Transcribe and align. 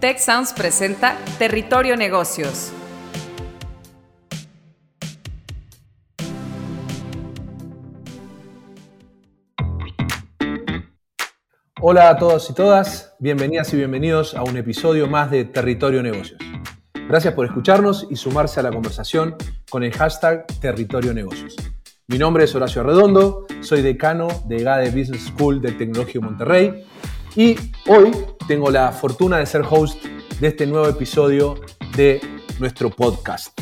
Tech 0.00 0.18
Sounds 0.18 0.52
presenta 0.52 1.16
Territorio 1.38 1.96
Negocios. 1.96 2.70
Hola 11.80 12.10
a 12.10 12.18
todos 12.18 12.50
y 12.50 12.54
todas, 12.54 13.14
bienvenidas 13.18 13.72
y 13.72 13.78
bienvenidos 13.78 14.34
a 14.34 14.42
un 14.42 14.58
episodio 14.58 15.06
más 15.06 15.30
de 15.30 15.46
Territorio 15.46 16.02
Negocios. 16.02 16.40
Gracias 17.08 17.32
por 17.32 17.46
escucharnos 17.46 18.06
y 18.10 18.16
sumarse 18.16 18.60
a 18.60 18.64
la 18.64 18.72
conversación 18.72 19.36
con 19.70 19.82
el 19.82 19.92
hashtag 19.92 20.46
Territorio 20.60 21.14
Negocios. 21.14 21.56
Mi 22.06 22.18
nombre 22.18 22.44
es 22.44 22.54
Horacio 22.54 22.82
Redondo, 22.82 23.46
soy 23.62 23.80
decano 23.80 24.28
de 24.44 24.62
GADE 24.62 24.90
Business 24.90 25.24
School 25.24 25.62
del 25.62 25.78
Tecnológico 25.78 26.22
Monterrey 26.22 26.84
y 27.36 27.54
hoy 27.86 28.10
tengo 28.48 28.70
la 28.70 28.90
fortuna 28.92 29.36
de 29.36 29.46
ser 29.46 29.62
host 29.68 30.02
de 30.40 30.48
este 30.48 30.66
nuevo 30.66 30.88
episodio 30.88 31.60
de 31.94 32.18
nuestro 32.58 32.88
podcast. 32.88 33.58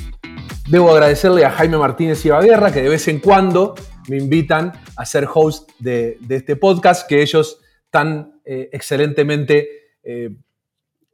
Debo 0.68 0.92
agradecerle 0.92 1.44
a 1.44 1.50
Jaime 1.50 1.76
Martínez 1.76 2.24
y 2.24 2.28
Guerra 2.28 2.72
que 2.72 2.82
de 2.82 2.88
vez 2.88 3.08
en 3.08 3.18
cuando 3.18 3.74
me 4.08 4.16
invitan 4.16 4.72
a 4.96 5.04
ser 5.04 5.26
host 5.32 5.70
de, 5.80 6.18
este 6.28 6.54
podcast 6.54 7.08
que 7.08 7.20
ellos 7.20 7.60
tan 7.90 8.40
eh, 8.44 8.70
excelentemente 8.72 9.68
eh, 10.04 10.30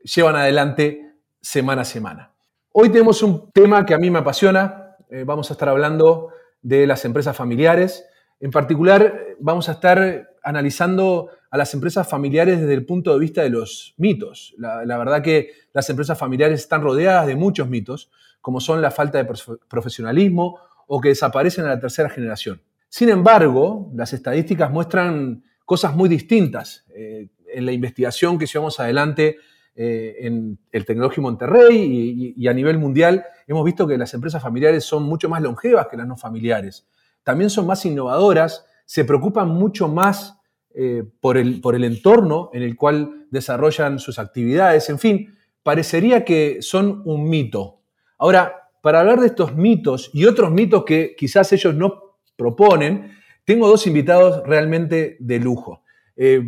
llevan 0.03 0.37
adelante 0.37 1.15
semana 1.41 1.83
a 1.83 1.87
semana. 1.87 2.33
Hoy 2.73 2.91
tenemos 2.91 3.23
un 3.23 3.51
tema 3.53 3.87
que 3.87 3.95
a 3.95 3.99
mí 3.99 4.11
me 4.11 4.19
apasiona. 4.19 4.97
Eh, 5.09 5.25
vamos 5.25 5.51
a 5.51 5.55
estar 5.55 5.71
hablando 5.71 6.29
de 6.61 6.87
las 6.87 7.07
empresas 7.07 7.35
familiares. 7.35 8.05
En 8.39 8.51
particular, 8.51 9.19
vamos 9.39 9.71
a 9.71 9.73
estar 9.73 10.30
analizando 10.43 11.29
a 11.51 11.57
las 11.57 11.75
empresas 11.75 12.09
familiares 12.09 12.61
desde 12.61 12.75
el 12.75 12.87
punto 12.87 13.13
de 13.13 13.19
vista 13.19 13.43
de 13.43 13.51
los 13.51 13.95
mitos. 13.97 14.55
La, 14.59 14.99
verdad 14.99 15.23
que 15.23 15.51
las 15.73 15.89
empresas 15.91 16.19
familiares 16.19 16.61
están 16.61 16.83
rodeadas 16.83 17.27
de 17.27 17.37
muchos 17.37 17.69
mitos, 17.69 18.11
como 18.41 18.61
son 18.61 18.81
la 18.81 18.91
falta 18.91 19.23
de 19.23 19.31
profesionalismo 19.69 20.59
o 20.87 21.01
que 21.01 21.11
desaparecen 21.11 21.65
a 21.65 21.69
la 21.69 21.81
tercera 21.81 22.09
generación. 22.09 22.63
Sin 22.89 23.09
embargo, 23.09 23.91
las 23.95 24.13
estadísticas 24.13 24.71
muestran 24.71 25.45
cosas 25.65 25.95
muy 25.95 26.09
distintas. 26.09 26.85
Eh, 26.95 27.29
en 27.53 27.67
la 27.67 27.73
investigación 27.73 28.39
que 28.39 28.47
llevamos 28.47 28.79
adelante 28.81 29.39
eh, 29.75 30.17
en 30.21 30.59
el 30.73 30.85
Tecnológico 30.85 31.23
Monterrey 31.23 32.35
y, 32.37 32.49
a 32.49 32.53
nivel 32.53 32.79
mundial, 32.79 33.25
hemos 33.47 33.65
visto 33.65 33.87
que 33.87 33.97
las 33.97 34.13
empresas 34.15 34.43
familiares 34.43 34.85
son 34.85 35.05
mucho 35.05 35.29
más 35.29 35.43
longevas 35.43 35.87
que 35.89 35.97
las 35.97 36.07
no 36.07 36.17
familiares. 36.17 36.87
También 37.23 37.51
son 37.51 37.67
más 37.67 37.85
innovadoras, 37.85 38.67
se 38.91 39.05
preocupan 39.05 39.49
mucho 39.49 39.87
más 39.87 40.37
eh, 40.75 41.05
por, 41.21 41.39
el, 41.39 41.61
por 41.61 41.77
el 41.77 41.85
entorno 41.85 42.51
en 42.53 42.65
el 42.65 42.75
cual 42.75 43.29
desarrollan 43.31 44.01
sus 44.01 44.19
actividades. 44.19 44.91
En 44.91 44.99
fin, 44.99 45.33
parecería 45.63 46.25
que 46.25 46.61
son 46.61 47.01
un 47.05 47.31
mito. 47.31 47.83
Ahora, 48.19 48.69
para 48.83 48.99
hablar 48.99 49.21
de 49.21 49.29
estos 49.29 49.55
mitos 49.55 50.11
y 50.13 50.25
otros 50.25 50.51
mitos 50.51 50.85
que 50.85 51.15
quizás 51.17 51.53
ellos 51.53 51.73
no 51.73 52.17
proponen, 52.35 53.13
tengo 53.45 53.69
dos 53.69 53.87
invitados 53.87 54.43
realmente 54.45 55.17
de 55.21 55.39
lujo. 55.39 55.85
Eh, 56.17 56.43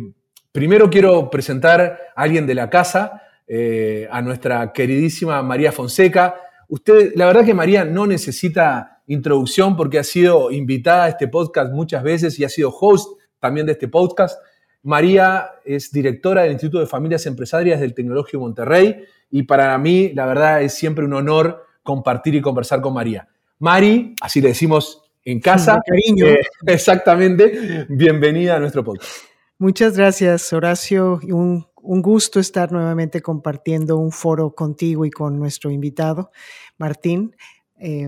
primero 0.51 0.89
quiero 0.89 1.29
presentar 1.29 1.97
a 2.13 2.21
alguien 2.21 2.45
de 2.45 2.55
la 2.55 2.69
casa, 2.69 3.21
eh, 3.47 4.05
a 4.11 4.21
nuestra 4.21 4.73
queridísima 4.73 5.41
María 5.43 5.71
Fonseca. 5.71 6.35
Usted, 6.69 7.13
la 7.15 7.25
verdad 7.25 7.45
que 7.45 7.53
María 7.53 7.85
no 7.85 8.07
necesita 8.07 9.01
introducción 9.07 9.75
porque 9.75 9.99
ha 9.99 10.03
sido 10.03 10.51
invitada 10.51 11.05
a 11.05 11.09
este 11.09 11.27
podcast 11.27 11.71
muchas 11.71 12.03
veces 12.03 12.39
y 12.39 12.43
ha 12.43 12.49
sido 12.49 12.69
host 12.69 13.19
también 13.39 13.65
de 13.65 13.73
este 13.73 13.87
podcast. 13.87 14.39
María 14.83 15.51
es 15.65 15.91
directora 15.91 16.43
del 16.43 16.53
Instituto 16.53 16.79
de 16.79 16.87
Familias 16.87 17.25
Empresarias 17.25 17.79
del 17.79 17.93
Tecnológico 17.93 18.39
Monterrey 18.39 19.03
y 19.31 19.43
para 19.43 19.77
mí, 19.77 20.11
la 20.13 20.25
verdad, 20.25 20.61
es 20.61 20.73
siempre 20.73 21.05
un 21.05 21.13
honor 21.13 21.65
compartir 21.83 22.35
y 22.35 22.41
conversar 22.41 22.81
con 22.81 22.93
María. 22.93 23.27
Mari, 23.59 24.13
así 24.21 24.41
le 24.41 24.49
decimos 24.49 25.03
en 25.23 25.39
casa. 25.39 25.79
cariño. 25.85 26.25
Eh, 26.27 26.41
exactamente. 26.65 27.85
Bienvenida 27.89 28.57
a 28.57 28.59
nuestro 28.59 28.83
podcast. 28.83 29.11
Muchas 29.57 29.97
gracias, 29.97 30.51
Horacio. 30.51 31.19
Un, 31.23 31.65
un 31.83 32.01
gusto 32.01 32.39
estar 32.39 32.71
nuevamente 32.71 33.21
compartiendo 33.21 33.97
un 33.97 34.11
foro 34.11 34.55
contigo 34.55 35.05
y 35.05 35.11
con 35.11 35.37
nuestro 35.37 35.69
invitado, 35.69 36.31
Martín. 36.77 37.35
Y, 37.77 38.07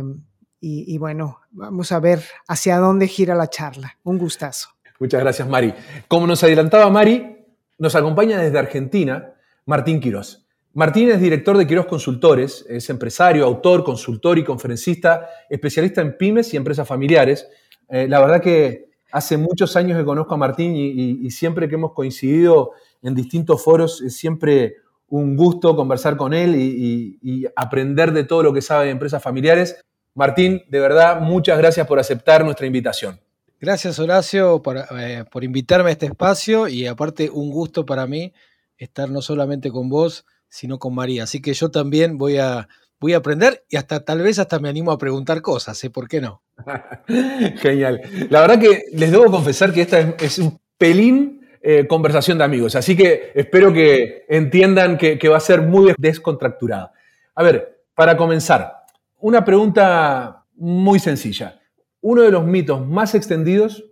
y, 0.62 0.98
bueno, 0.98 1.42
vamos 1.52 1.92
a 1.92 2.00
ver 2.00 2.24
hacia 2.48 2.78
dónde 2.78 3.08
gira 3.08 3.36
la 3.36 3.50
charla. 3.50 3.98
Un 4.04 4.18
gustazo. 4.18 4.70
Muchas 5.00 5.22
gracias, 5.22 5.48
Mari. 5.48 5.74
Como 6.08 6.26
nos 6.26 6.44
adelantaba 6.44 6.90
Mari, 6.90 7.38
nos 7.78 7.96
acompaña 7.96 8.40
desde 8.40 8.58
Argentina 8.58 9.34
Martín 9.66 10.00
Quirós. 10.00 10.48
Martín 10.74 11.10
es 11.10 11.22
director 11.22 11.58
de 11.58 11.68
Quirós 11.68 11.86
Consultores, 11.86 12.66
es 12.68 12.90
empresario, 12.90 13.46
autor, 13.46 13.84
consultor 13.84 14.38
y 14.38 14.44
conferencista, 14.44 15.30
especialista 15.50 16.02
en 16.02 16.18
pymes 16.18 16.54
y 16.54 16.58
empresas 16.58 16.88
familiares. 16.88 17.48
Eh, 17.90 18.08
la 18.08 18.20
verdad 18.20 18.42
que 18.42 18.90
hace 19.12 19.38
muchos 19.38 19.76
años 19.76 19.98
que 19.98 20.06
conozco 20.06 20.34
a 20.34 20.38
Martín 20.38 20.74
y, 20.76 21.30
siempre 21.32 21.70
que 21.70 21.76
hemos 21.76 21.94
coincidido 21.94 22.72
en 23.02 23.16
distintos 23.16 23.64
foros 23.64 24.02
es 24.02 24.16
siempre 24.16 24.76
un 25.08 25.36
gusto 25.36 25.76
conversar 25.76 26.18
con 26.18 26.34
él 26.34 26.56
y, 26.56 27.46
aprender 27.56 28.12
de 28.12 28.24
todo 28.24 28.44
lo 28.44 28.54
que 28.54 28.62
sabe 28.62 28.86
de 28.86 28.92
empresas 28.92 29.22
familiares. 29.22 29.82
Martín, 30.14 30.64
de 30.70 30.80
verdad, 30.80 31.22
muchas 31.22 31.58
gracias 31.58 31.88
por 31.88 32.00
aceptar 32.00 32.44
nuestra 32.44 32.66
invitación. 32.66 33.20
Gracias 33.60 34.00
Horacio 34.00 34.62
eh, 35.00 35.24
por, 35.32 35.44
invitarme 35.44 35.90
a 35.90 35.94
este 35.94 36.08
espacio 36.08 36.68
y 36.68 36.88
aparte 36.88 37.30
un 37.30 37.50
gusto 37.50 37.86
para 37.86 38.06
mí 38.06 38.34
estar 38.78 39.10
no 39.10 39.22
solamente 39.22 39.72
con 39.72 39.90
vos, 39.90 40.26
sino 40.50 40.78
con 40.78 40.94
María. 40.94 41.24
Así 41.24 41.42
que 41.42 41.54
yo 41.54 41.72
también 41.72 42.18
voy 42.18 42.38
a, 42.38 42.68
voy 43.06 43.14
a 43.14 43.18
aprender 43.18 43.64
y 43.70 43.76
hasta 43.76 44.04
tal 44.04 44.22
vez 44.22 44.40
hasta 44.40 44.58
me 44.58 44.68
animo 44.68 44.92
a 44.92 44.98
preguntar 44.98 45.42
cosas, 45.44 45.84
¿eh? 45.84 45.92
¿por 45.92 46.08
qué 46.08 46.22
no? 46.22 46.42
Genial. 47.58 48.02
La 48.32 48.42
verdad 48.42 48.60
que 48.60 48.86
les 48.94 49.12
debo 49.12 49.26
confesar 49.26 49.72
que 49.72 49.82
esta 49.82 50.00
es, 50.00 50.40
un 50.40 50.60
pelín 50.76 51.46
eh, 51.62 51.86
conversación 51.88 52.40
de 52.40 52.44
amigos, 52.44 52.76
así 52.76 52.98
que 52.98 53.32
espero 53.36 53.72
que 53.72 54.26
entiendan 54.28 54.98
que, 54.98 55.20
que 55.20 55.30
va 55.30 55.38
a 55.38 55.40
ser 55.40 55.62
muy 55.62 55.94
descontracturada. 56.00 56.94
A 57.36 57.44
ver, 57.44 57.84
para 57.94 58.18
comenzar, 58.18 58.74
una 59.20 59.46
pregunta 59.46 60.46
muy 60.56 60.98
sencilla 60.98 61.60
uno 62.02 62.22
de 62.22 62.30
los 62.30 62.46
mitos 62.46 62.86
más 62.86 63.16
extendidos 63.16 63.84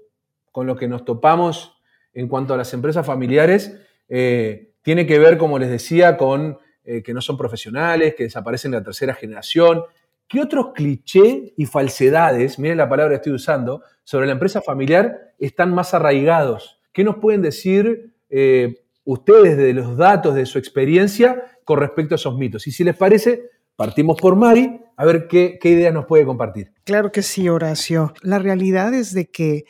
con 0.51 0.67
los 0.67 0.77
que 0.77 0.87
nos 0.87 1.03
topamos 1.03 1.79
en 2.13 2.27
cuanto 2.27 2.53
a 2.53 2.57
las 2.57 2.71
empresas 2.75 3.03
familiares 3.03 3.75
eh, 4.07 4.73
tiene 4.83 5.07
que 5.07 5.17
ver, 5.17 5.39
como 5.39 5.57
les 5.57 5.71
decía, 5.71 6.15
con 6.15 6.59
eh, 6.85 7.01
que 7.01 7.13
no 7.13 7.21
son 7.21 7.37
profesionales, 7.37 8.15
que 8.15 8.23
desaparecen 8.23 8.71
de 8.71 8.77
la 8.77 8.83
tercera 8.83 9.13
generación. 9.13 9.83
¿Qué 10.27 10.41
otros 10.41 10.73
clichés 10.73 11.53
y 11.55 11.65
falsedades, 11.65 12.59
miren 12.59 12.77
la 12.77 12.89
palabra 12.89 13.11
que 13.11 13.15
estoy 13.17 13.33
usando, 13.33 13.83
sobre 14.03 14.25
la 14.25 14.33
empresa 14.33 14.61
familiar 14.61 15.33
están 15.39 15.73
más 15.73 15.93
arraigados? 15.93 16.79
¿Qué 16.91 17.03
nos 17.03 17.17
pueden 17.17 17.41
decir 17.41 18.13
eh, 18.29 18.83
ustedes 19.05 19.57
de 19.57 19.73
los 19.73 19.95
datos, 19.97 20.35
de 20.35 20.45
su 20.45 20.57
experiencia 20.57 21.43
con 21.63 21.79
respecto 21.79 22.15
a 22.15 22.17
esos 22.17 22.37
mitos? 22.37 22.67
Y 22.67 22.71
si 22.71 22.83
les 22.83 22.95
parece, 22.95 23.49
partimos 23.75 24.19
por 24.19 24.35
Mari 24.35 24.79
a 24.97 25.05
ver 25.05 25.27
qué, 25.27 25.57
qué 25.61 25.69
ideas 25.69 25.93
nos 25.93 26.05
puede 26.05 26.25
compartir. 26.25 26.71
Claro 26.83 27.11
que 27.11 27.21
sí, 27.21 27.47
Horacio. 27.49 28.13
La 28.21 28.39
realidad 28.39 28.93
es 28.93 29.13
de 29.13 29.29
que 29.29 29.65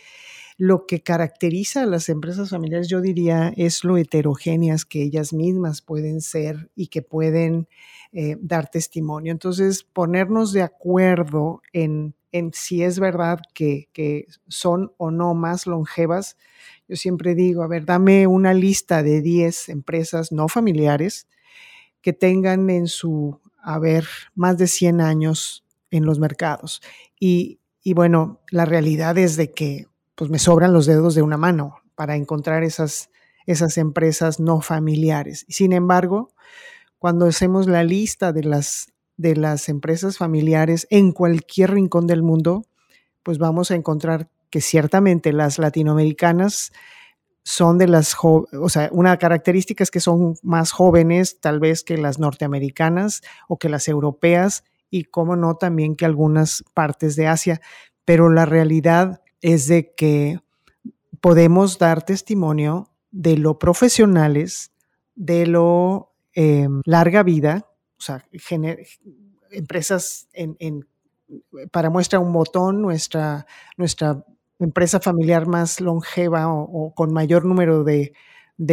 lo 0.57 0.85
que 0.85 1.01
caracteriza 1.01 1.83
a 1.83 1.87
las 1.87 2.09
empresas 2.09 2.49
familiares, 2.49 2.87
yo 2.87 3.01
diría, 3.01 3.53
es 3.57 3.83
lo 3.83 3.97
heterogéneas 3.97 4.85
que 4.85 5.01
ellas 5.01 5.33
mismas 5.33 5.81
pueden 5.81 6.21
ser 6.21 6.69
y 6.75 6.87
que 6.87 7.01
pueden 7.01 7.67
eh, 8.11 8.37
dar 8.39 8.69
testimonio. 8.69 9.31
Entonces, 9.31 9.83
ponernos 9.83 10.53
de 10.53 10.61
acuerdo 10.61 11.61
en, 11.71 12.13
si 12.53 12.83
es 12.83 12.99
verdad 12.99 13.39
que, 13.53 14.27
son 14.47 14.91
o 14.97 15.09
no 15.09 15.33
más 15.33 15.65
longevas, 15.65 16.37
yo 16.87 16.95
siempre 16.95 17.33
digo, 17.33 17.63
a 17.63 17.67
ver, 17.67 17.85
dame 17.85 18.27
una 18.27 18.53
lista 18.53 19.01
de 19.01 19.21
10 19.21 19.69
empresas 19.69 20.31
no 20.31 20.47
familiares 20.47 21.27
que 22.01 22.13
tengan 22.13 22.69
en 22.69 22.87
su 22.87 23.39
haber 23.63 24.05
más 24.35 24.57
de 24.57 24.67
100 24.67 25.01
años 25.01 25.63
en 25.89 26.05
los 26.05 26.19
mercados. 26.19 26.81
Y, 27.19 27.59
bueno, 27.95 28.41
la 28.51 28.65
realidad 28.65 29.17
es 29.17 29.37
de 29.37 29.51
que 29.51 29.87
pues 30.15 30.29
me 30.29 30.39
sobran 30.39 30.73
los 30.73 30.85
dedos 30.85 31.15
de 31.15 31.21
una 31.21 31.37
mano 31.37 31.77
para 31.95 32.15
encontrar 32.15 32.63
esas, 32.63 33.09
esas 33.45 33.77
empresas 33.77 34.39
no 34.39 34.61
familiares. 34.61 35.45
Sin 35.49 35.73
embargo, 35.73 36.33
cuando 36.99 37.25
hacemos 37.25 37.67
la 37.67 37.83
lista 37.83 38.31
de 38.31 38.43
las, 38.43 38.93
de 39.17 39.35
las 39.35 39.69
empresas 39.69 40.17
familiares 40.17 40.87
en 40.89 41.11
cualquier 41.11 41.71
rincón 41.71 42.07
del 42.07 42.23
mundo, 42.23 42.65
pues 43.23 43.37
vamos 43.37 43.71
a 43.71 43.75
encontrar 43.75 44.29
que 44.49 44.61
ciertamente 44.61 45.33
las 45.33 45.57
latinoamericanas 45.57 46.71
son 47.43 47.77
de 47.77 47.87
las, 47.87 48.15
o 48.21 48.69
sea, 48.69 48.89
una 48.91 49.17
característica 49.17 49.83
es 49.83 49.91
que 49.91 49.99
son 49.99 50.35
más 50.43 50.71
jóvenes 50.71 51.39
tal 51.41 51.59
vez 51.59 51.83
que 51.83 51.97
las 51.97 52.19
norteamericanas 52.19 53.21
o 53.47 53.57
que 53.57 53.67
las 53.67 53.87
europeas 53.87 54.63
y, 54.89 55.05
como 55.05 55.35
no, 55.35 55.55
también 55.55 55.95
que 55.95 56.05
algunas 56.05 56.63
partes 56.73 57.15
de 57.15 57.27
Asia. 57.27 57.59
Pero 58.05 58.29
la 58.29 58.45
realidad 58.45 59.22
es 59.43 59.67
de 59.67 59.93
que 59.93 60.39
podemos 61.19 61.77
dar 61.77 62.03
testimonio 62.03 62.89
de 63.11 63.37
lo 63.37 63.59
profesionales, 63.59 64.71
de 65.15 65.45
lo 65.45 66.15
em, 66.33 66.81
larga 66.85 67.21
vida, 67.23 67.69
o 67.97 68.01
sea, 68.01 68.25
empresas 69.51 70.29
en, 70.33 70.87
para 71.71 71.89
muestra 71.89 72.19
un 72.19 72.31
botón, 72.31 72.81
nuestra, 72.81 73.45
nuestra 73.77 74.25
empresa 74.59 75.01
familiar 75.01 75.45
más 75.45 75.81
longeva 75.81 76.47
o, 76.47 76.93
con 76.95 77.11
mayor 77.13 77.43
número 77.45 77.83
de, 77.83 78.13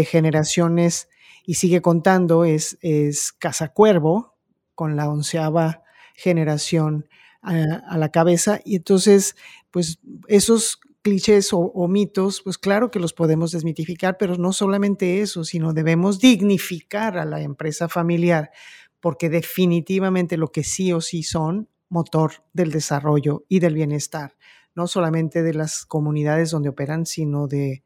generaciones 0.06 1.08
y 1.44 1.54
sigue 1.54 1.82
contando 1.82 2.44
es, 2.44 2.78
es 2.80 3.32
Casa 3.32 3.72
Cuervo, 3.72 4.36
con 4.76 4.94
la 4.94 5.08
onceava 5.08 5.82
generación 6.14 7.06
a, 7.42 7.96
la 7.96 8.10
cabeza. 8.10 8.60
Y 8.64 8.76
entonces, 8.76 9.36
pues 9.70 9.98
esos 10.28 10.80
clichés 11.02 11.50
o, 11.52 11.88
mitos, 11.88 12.42
pues 12.42 12.58
claro 12.58 12.90
que 12.90 12.98
los 12.98 13.12
podemos 13.12 13.52
desmitificar, 13.52 14.16
pero 14.18 14.36
no 14.36 14.52
solamente 14.52 15.20
eso, 15.20 15.44
sino 15.44 15.72
debemos 15.72 16.20
dignificar 16.20 17.16
a 17.16 17.24
la 17.24 17.40
empresa 17.40 17.88
familiar, 17.88 18.50
porque 19.00 19.30
definitivamente 19.30 20.36
lo 20.36 20.48
que 20.48 20.62
sí 20.62 20.92
o 20.92 21.00
sí 21.00 21.22
son 21.22 21.68
motor 21.88 22.32
del 22.52 22.70
desarrollo 22.70 23.44
y 23.48 23.60
del 23.60 23.74
bienestar, 23.74 24.36
no 24.74 24.86
solamente 24.86 25.42
de 25.42 25.54
las 25.54 25.86
comunidades 25.86 26.50
donde 26.50 26.68
operan, 26.68 27.06
sino 27.06 27.46
de, 27.46 27.82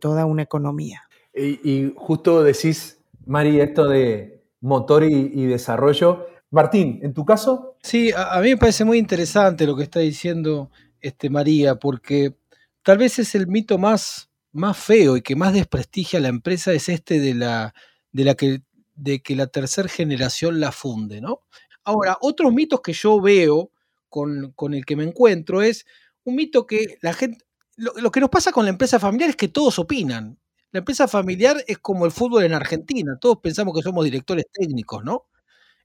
toda 0.00 0.24
una 0.26 0.42
economía. 0.42 1.02
Y, 1.34 1.92
justo 1.96 2.42
decís, 2.42 2.98
Mari, 3.26 3.60
esto 3.60 3.86
de 3.86 4.42
motor 4.60 5.04
y 5.04 5.46
desarrollo, 5.46 6.26
Martín, 6.50 7.00
¿en 7.02 7.12
tu 7.12 7.24
caso? 7.24 7.76
Sí, 7.82 8.10
a, 8.16 8.40
mí 8.40 8.50
me 8.50 8.56
parece 8.56 8.84
muy 8.84 8.98
interesante 8.98 9.66
lo 9.66 9.76
que 9.76 9.82
está 9.82 10.00
diciendo 10.00 10.70
este, 11.06 11.30
María, 11.30 11.76
porque 11.76 12.36
tal 12.82 12.98
vez 12.98 13.18
es 13.18 13.34
el 13.34 13.46
mito 13.46 13.78
más, 13.78 14.30
más 14.52 14.76
feo 14.76 15.16
y 15.16 15.22
que 15.22 15.36
más 15.36 15.52
desprestigia 15.52 16.18
a 16.18 16.22
la 16.22 16.28
empresa, 16.28 16.72
es 16.72 16.88
este 16.88 17.20
de 17.20 17.34
la, 17.34 17.74
de 18.12 18.24
la 18.24 18.34
que, 18.34 18.62
de 18.94 19.22
que 19.22 19.36
la 19.36 19.46
tercera 19.46 19.88
generación 19.88 20.60
la 20.60 20.72
funde, 20.72 21.20
¿no? 21.20 21.42
Ahora, 21.84 22.18
otros 22.20 22.52
mitos 22.52 22.80
que 22.80 22.92
yo 22.92 23.20
veo 23.20 23.70
con, 24.08 24.54
el 24.74 24.84
que 24.84 24.96
me 24.96 25.04
encuentro 25.04 25.62
es 25.62 25.86
un 26.24 26.36
mito 26.36 26.66
que 26.66 26.98
la 27.02 27.12
gente, 27.12 27.44
lo, 27.76 27.92
lo, 27.96 28.10
que 28.10 28.20
nos 28.20 28.30
pasa 28.30 28.50
con 28.50 28.64
la 28.64 28.70
empresa 28.70 28.98
familiar 28.98 29.30
es 29.30 29.36
que 29.36 29.48
todos 29.48 29.78
opinan. 29.78 30.38
La 30.72 30.78
empresa 30.78 31.06
familiar 31.06 31.62
es 31.68 31.78
como 31.78 32.04
el 32.06 32.10
fútbol 32.12 32.44
en 32.44 32.54
Argentina, 32.54 33.16
todos 33.20 33.38
pensamos 33.38 33.74
que 33.74 33.82
somos 33.82 34.04
directores 34.04 34.46
técnicos, 34.52 35.04
¿no? 35.04 35.26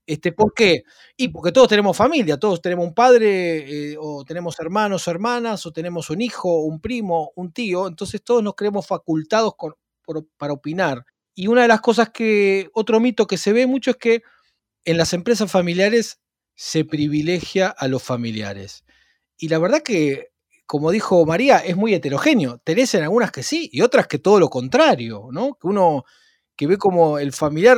Este, 0.06 0.31
¿Por 0.31 0.53
qué? 0.53 0.83
Y 1.15 1.30
porque 1.30 1.51
todos 1.51 1.68
tenemos 1.68 1.95
familia, 1.95 2.38
todos 2.38 2.62
tenemos 2.62 2.86
un 2.86 2.94
padre, 2.94 3.92
eh, 3.92 3.98
o 4.00 4.24
tenemos 4.25 4.59
hermanos 4.59 5.07
o 5.07 5.12
hermanas, 5.12 5.65
o 5.65 5.71
tenemos 5.71 6.09
un 6.09 6.21
hijo, 6.21 6.62
un 6.62 6.81
primo, 6.81 7.31
un 7.36 7.53
tío, 7.53 7.88
entonces 7.88 8.24
todos 8.24 8.44
nos 8.44 8.56
creemos 8.56 8.88
facultados 8.88 9.53
para 10.38 10.53
opinar. 10.53 11.06
Y 11.36 11.48
una 11.48 11.62
de 11.63 11.68
las 11.69 11.81
cosas 11.81 12.09
que, 12.09 12.69
otro 12.74 13.00
mito 13.00 13.27
que 13.27 13.38
se 13.38 13.53
ve 13.53 13.68
mucho 13.68 13.92
es 13.92 13.98
que 13.98 14.24
en 14.86 14.98
las 14.98 15.13
empresas 15.13 15.51
familiares 15.51 16.19
se 16.56 16.86
privilegia 16.86 17.68
a 17.69 17.88
los 17.88 18.04
familiares. 18.04 18.83
Y 19.38 19.50
la 19.50 19.59
verdad 19.59 19.81
que, 19.83 20.30
como 20.65 20.92
dijo 20.92 21.25
María, 21.25 21.59
es 21.59 21.75
muy 21.77 21.94
heterogéneo. 21.94 22.59
Tenés 22.59 22.94
en 22.95 23.04
algunas 23.04 23.31
que 23.31 23.44
sí 23.44 23.69
y 23.71 23.81
otras 23.81 24.07
que 24.07 24.19
todo 24.19 24.39
lo 24.39 24.50
contrario, 24.50 25.30
¿no? 25.31 25.56
Que 25.56 25.68
uno 25.68 26.06
que 26.56 26.68
ve 26.68 26.77
como 26.77 27.19
el 27.19 27.33
familiar 27.33 27.77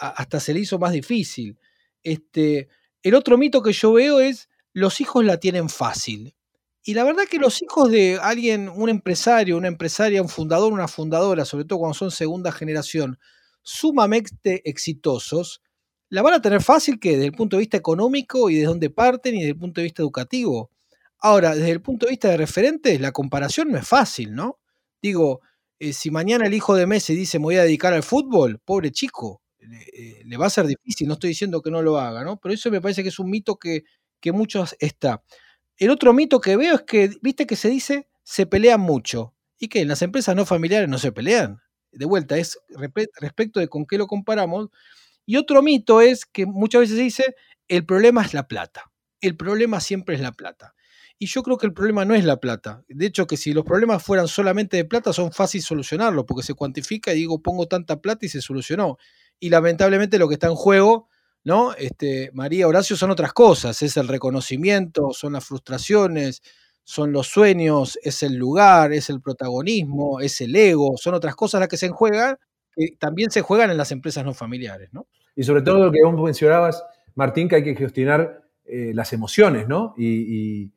hasta 0.00 0.40
se 0.40 0.54
le 0.54 0.60
hizo 0.60 0.78
más 0.78 0.92
difícil. 0.92 1.58
Este, 2.02 2.68
el 3.02 3.14
otro 3.14 3.36
mito 3.36 3.62
que 3.62 3.72
yo 3.72 3.92
veo 3.92 4.20
es 4.20 4.48
los 4.72 5.00
hijos 5.00 5.24
la 5.24 5.38
tienen 5.38 5.68
fácil. 5.68 6.34
Y 6.82 6.94
la 6.94 7.04
verdad 7.04 7.24
que 7.30 7.38
los 7.38 7.60
hijos 7.62 7.90
de 7.90 8.18
alguien, 8.20 8.68
un 8.68 8.88
empresario, 8.88 9.56
una 9.58 9.68
empresaria, 9.68 10.22
un 10.22 10.28
fundador, 10.28 10.72
una 10.72 10.88
fundadora, 10.88 11.44
sobre 11.44 11.64
todo 11.64 11.80
cuando 11.80 11.94
son 11.94 12.10
segunda 12.10 12.52
generación, 12.52 13.18
sumamente 13.62 14.62
exitosos, 14.68 15.60
la 16.08 16.22
van 16.22 16.34
a 16.34 16.42
tener 16.42 16.62
fácil 16.62 16.98
que 16.98 17.12
desde 17.12 17.26
el 17.26 17.32
punto 17.32 17.56
de 17.56 17.60
vista 17.60 17.76
económico 17.76 18.48
y 18.48 18.54
desde 18.54 18.68
dónde 18.68 18.90
parten 18.90 19.34
y 19.34 19.40
desde 19.40 19.50
el 19.50 19.58
punto 19.58 19.80
de 19.80 19.84
vista 19.84 20.02
educativo. 20.02 20.70
Ahora, 21.18 21.54
desde 21.54 21.70
el 21.70 21.82
punto 21.82 22.06
de 22.06 22.10
vista 22.10 22.28
de 22.28 22.38
referentes, 22.38 23.00
la 23.00 23.12
comparación 23.12 23.70
no 23.70 23.78
es 23.78 23.86
fácil, 23.86 24.34
¿no? 24.34 24.58
Digo, 25.02 25.40
eh, 25.78 25.92
si 25.92 26.10
mañana 26.10 26.46
el 26.46 26.54
hijo 26.54 26.74
de 26.74 26.86
Messi 26.86 27.14
dice 27.14 27.38
me 27.38 27.44
voy 27.44 27.56
a 27.56 27.62
dedicar 27.62 27.92
al 27.92 28.02
fútbol, 28.02 28.58
pobre 28.58 28.90
chico, 28.90 29.42
eh, 29.72 30.22
le, 30.24 30.36
va 30.36 30.46
a 30.46 30.50
ser 30.50 30.66
difícil, 30.66 31.08
no 31.08 31.14
estoy 31.14 31.28
diciendo 31.30 31.62
que 31.62 31.70
no 31.70 31.82
lo 31.82 31.98
haga, 31.98 32.24
¿no? 32.24 32.38
Pero 32.38 32.54
eso 32.54 32.70
me 32.70 32.80
parece 32.80 33.02
que 33.02 33.08
es 33.08 33.18
un 33.18 33.30
mito 33.30 33.56
que, 33.56 33.84
que 34.20 34.32
muchos 34.32 34.76
está. 34.78 35.22
El 35.76 35.90
otro 35.90 36.12
mito 36.12 36.40
que 36.40 36.56
veo 36.56 36.74
es 36.74 36.82
que, 36.82 37.10
viste 37.22 37.46
que 37.46 37.56
se 37.56 37.68
dice, 37.68 38.08
se 38.22 38.46
pelean 38.46 38.80
mucho. 38.80 39.34
¿Y 39.58 39.68
que 39.68 39.80
En 39.80 39.88
las 39.88 40.02
empresas 40.02 40.34
no 40.36 40.46
familiares 40.46 40.88
no 40.88 40.98
se 40.98 41.12
pelean. 41.12 41.60
De 41.92 42.06
vuelta, 42.06 42.36
es 42.38 42.58
respecto 43.20 43.60
de 43.60 43.68
con 43.68 43.86
qué 43.86 43.98
lo 43.98 44.06
comparamos. 44.06 44.68
Y 45.26 45.36
otro 45.36 45.62
mito 45.62 46.00
es 46.00 46.24
que 46.24 46.46
muchas 46.46 46.82
veces 46.82 46.96
se 46.96 47.02
dice, 47.02 47.34
el 47.68 47.84
problema 47.84 48.22
es 48.22 48.34
la 48.34 48.48
plata. 48.48 48.90
El 49.20 49.36
problema 49.36 49.80
siempre 49.80 50.14
es 50.14 50.20
la 50.20 50.32
plata. 50.32 50.74
Y 51.18 51.26
yo 51.26 51.42
creo 51.42 51.58
que 51.58 51.66
el 51.66 51.74
problema 51.74 52.06
no 52.06 52.14
es 52.14 52.24
la 52.24 52.38
plata. 52.38 52.82
De 52.88 53.06
hecho, 53.06 53.26
que 53.26 53.36
si 53.36 53.52
los 53.52 53.64
problemas 53.64 54.02
fueran 54.02 54.26
solamente 54.26 54.78
de 54.78 54.86
plata, 54.86 55.12
son 55.12 55.32
fáciles 55.32 55.66
solucionarlos, 55.66 56.24
porque 56.26 56.42
se 56.42 56.54
cuantifica 56.54 57.12
y 57.12 57.16
digo, 57.16 57.42
pongo 57.42 57.68
tanta 57.68 58.00
plata 58.00 58.24
y 58.24 58.30
se 58.30 58.40
solucionó 58.40 58.96
y 59.40 59.48
lamentablemente 59.48 60.18
lo 60.18 60.28
que 60.28 60.34
está 60.34 60.46
en 60.46 60.54
juego, 60.54 61.08
¿no? 61.42 61.72
Este, 61.72 62.30
María 62.34 62.68
Horacio 62.68 62.96
son 62.96 63.10
otras 63.10 63.32
cosas, 63.32 63.80
es 63.82 63.96
el 63.96 64.06
reconocimiento, 64.06 65.12
son 65.12 65.32
las 65.32 65.44
frustraciones, 65.44 66.42
son 66.84 67.12
los 67.12 67.28
sueños, 67.28 67.98
es 68.02 68.22
el 68.22 68.36
lugar, 68.36 68.92
es 68.92 69.10
el 69.10 69.20
protagonismo, 69.20 70.20
es 70.20 70.40
el 70.40 70.54
ego, 70.54 70.96
son 70.96 71.14
otras 71.14 71.34
cosas 71.34 71.60
las 71.60 71.68
que 71.68 71.76
se 71.76 71.88
juegan, 71.88 72.36
que 72.74 72.96
también 72.98 73.30
se 73.30 73.40
juegan 73.40 73.70
en 73.70 73.76
las 73.76 73.92
empresas 73.92 74.24
no 74.24 74.34
familiares, 74.34 74.90
¿no? 74.92 75.06
Y 75.34 75.44
sobre 75.44 75.62
todo 75.62 75.78
lo 75.78 75.92
que 75.92 76.00
vos 76.04 76.20
mencionabas, 76.22 76.84
Martín, 77.14 77.48
que 77.48 77.56
hay 77.56 77.64
que 77.64 77.76
gestionar 77.76 78.44
eh, 78.64 78.92
las 78.94 79.12
emociones, 79.12 79.68
¿no? 79.68 79.94
Y, 79.96 80.72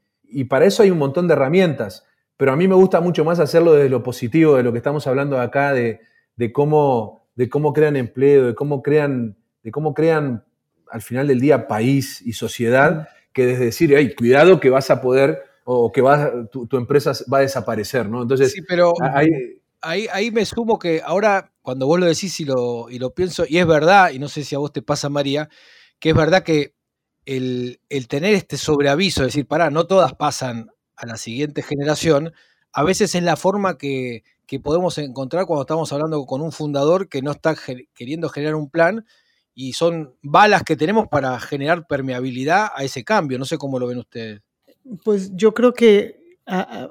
para 0.49 0.65
eso 0.65 0.81
hay 0.81 0.89
un 0.89 0.97
montón 0.97 1.27
de 1.27 1.33
herramientas, 1.33 2.05
pero 2.37 2.51
a 2.51 2.55
mí 2.55 2.67
me 2.67 2.73
gusta 2.73 3.01
mucho 3.01 3.23
más 3.23 3.39
hacerlo 3.39 3.73
desde 3.73 3.89
lo 3.89 4.01
positivo, 4.01 4.55
de 4.55 4.63
lo 4.63 4.71
que 4.71 4.79
estamos 4.79 5.05
hablando 5.05 5.39
acá, 5.39 5.73
de, 5.73 6.01
de 6.35 6.51
cómo 6.51 7.22
de 7.35 7.49
cómo 7.49 7.73
crean 7.73 7.95
empleo, 7.95 8.47
de 8.47 8.55
cómo 8.55 8.81
crean, 8.81 9.37
de 9.63 9.71
cómo 9.71 9.93
crean 9.93 10.45
al 10.89 11.01
final 11.01 11.27
del 11.27 11.39
día 11.39 11.67
país 11.67 12.21
y 12.21 12.33
sociedad, 12.33 13.09
que 13.33 13.45
desde 13.45 13.65
decir, 13.65 13.93
hey, 13.95 14.13
cuidado 14.15 14.59
que 14.59 14.69
vas 14.69 14.91
a 14.91 15.01
poder 15.01 15.43
o 15.65 15.91
que 15.91 16.01
vas, 16.01 16.29
tu, 16.51 16.77
empresa 16.77 17.13
va 17.31 17.39
a 17.39 17.41
desaparecer, 17.41 18.07
¿no? 18.07 18.21
Entonces, 18.21 18.51
sí, 18.51 18.61
pero 18.67 18.93
ahí, 19.01 20.07
ahí, 20.11 20.31
me 20.31 20.45
sumo 20.45 20.77
que 20.77 21.01
ahora, 21.03 21.51
cuando 21.61 21.87
vos 21.87 21.99
lo 21.99 22.05
decís 22.05 22.39
y 22.39 22.45
lo, 22.45 22.89
y 22.89 22.99
lo 22.99 23.13
pienso, 23.13 23.45
y 23.47 23.57
es 23.57 23.65
verdad, 23.65 24.11
y 24.11 24.19
no 24.19 24.27
sé 24.27 24.43
si 24.43 24.55
a 24.55 24.59
vos 24.59 24.71
te 24.71 24.81
pasa, 24.81 25.09
María, 25.09 25.49
que 25.99 26.09
es 26.09 26.15
verdad 26.15 26.43
que 26.43 26.75
el, 27.25 27.79
el 27.89 28.07
tener 28.07 28.35
este 28.35 28.57
sobreaviso, 28.57 29.21
es 29.21 29.27
decir, 29.27 29.47
pará, 29.47 29.69
no 29.69 29.87
todas 29.87 30.13
pasan 30.13 30.69
a 30.95 31.05
la 31.05 31.17
siguiente 31.17 31.63
generación, 31.63 32.33
a 32.73 32.83
veces 32.83 33.15
es 33.15 33.23
la 33.23 33.37
forma 33.37 33.77
que, 33.77 34.23
que 34.45 34.59
podemos 34.59 34.97
encontrar 34.97 35.45
cuando 35.45 35.63
estamos 35.63 35.91
hablando 35.93 36.25
con 36.25 36.41
un 36.41 36.51
fundador 36.51 37.09
que 37.09 37.21
no 37.21 37.31
está 37.31 37.55
queriendo 37.93 38.29
generar 38.29 38.55
un 38.55 38.69
plan 38.69 39.05
y 39.55 39.73
son 39.73 40.15
balas 40.21 40.63
que 40.63 40.75
tenemos 40.75 41.07
para 41.07 41.39
generar 41.39 41.87
permeabilidad 41.87 42.67
a 42.75 42.83
ese 42.83 43.03
cambio. 43.03 43.37
No 43.37 43.45
sé 43.45 43.57
cómo 43.57 43.79
lo 43.79 43.87
ven 43.87 43.99
ustedes. 43.99 44.41
Pues 45.03 45.31
yo 45.35 45.53
creo 45.53 45.73
que, 45.73 46.37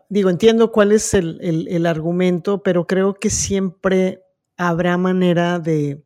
digo, 0.09 0.31
entiendo 0.31 0.73
cuál 0.73 0.93
es 0.93 1.13
el, 1.15 1.87
argumento, 1.87 2.63
pero 2.63 2.87
creo 2.87 3.15
que 3.15 3.31
siempre 3.31 4.23
habrá 4.57 4.97
manera 4.97 5.59
de, 5.59 6.03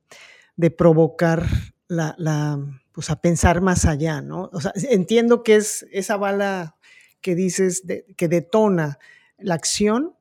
provocar 0.76 1.44
la, 1.88 2.58
pues 2.92 3.10
a 3.10 3.20
pensar 3.20 3.60
más 3.60 3.84
allá, 3.84 4.20
¿no? 4.20 4.50
O 4.52 4.60
sea, 4.60 4.72
entiendo 4.90 5.42
que 5.42 5.56
es 5.56 5.86
esa 5.92 6.16
bala 6.16 6.76
que 7.20 7.34
dices 7.34 7.82
que 8.16 8.28
detona 8.28 8.98
la 9.38 9.54
acción, 9.54 10.15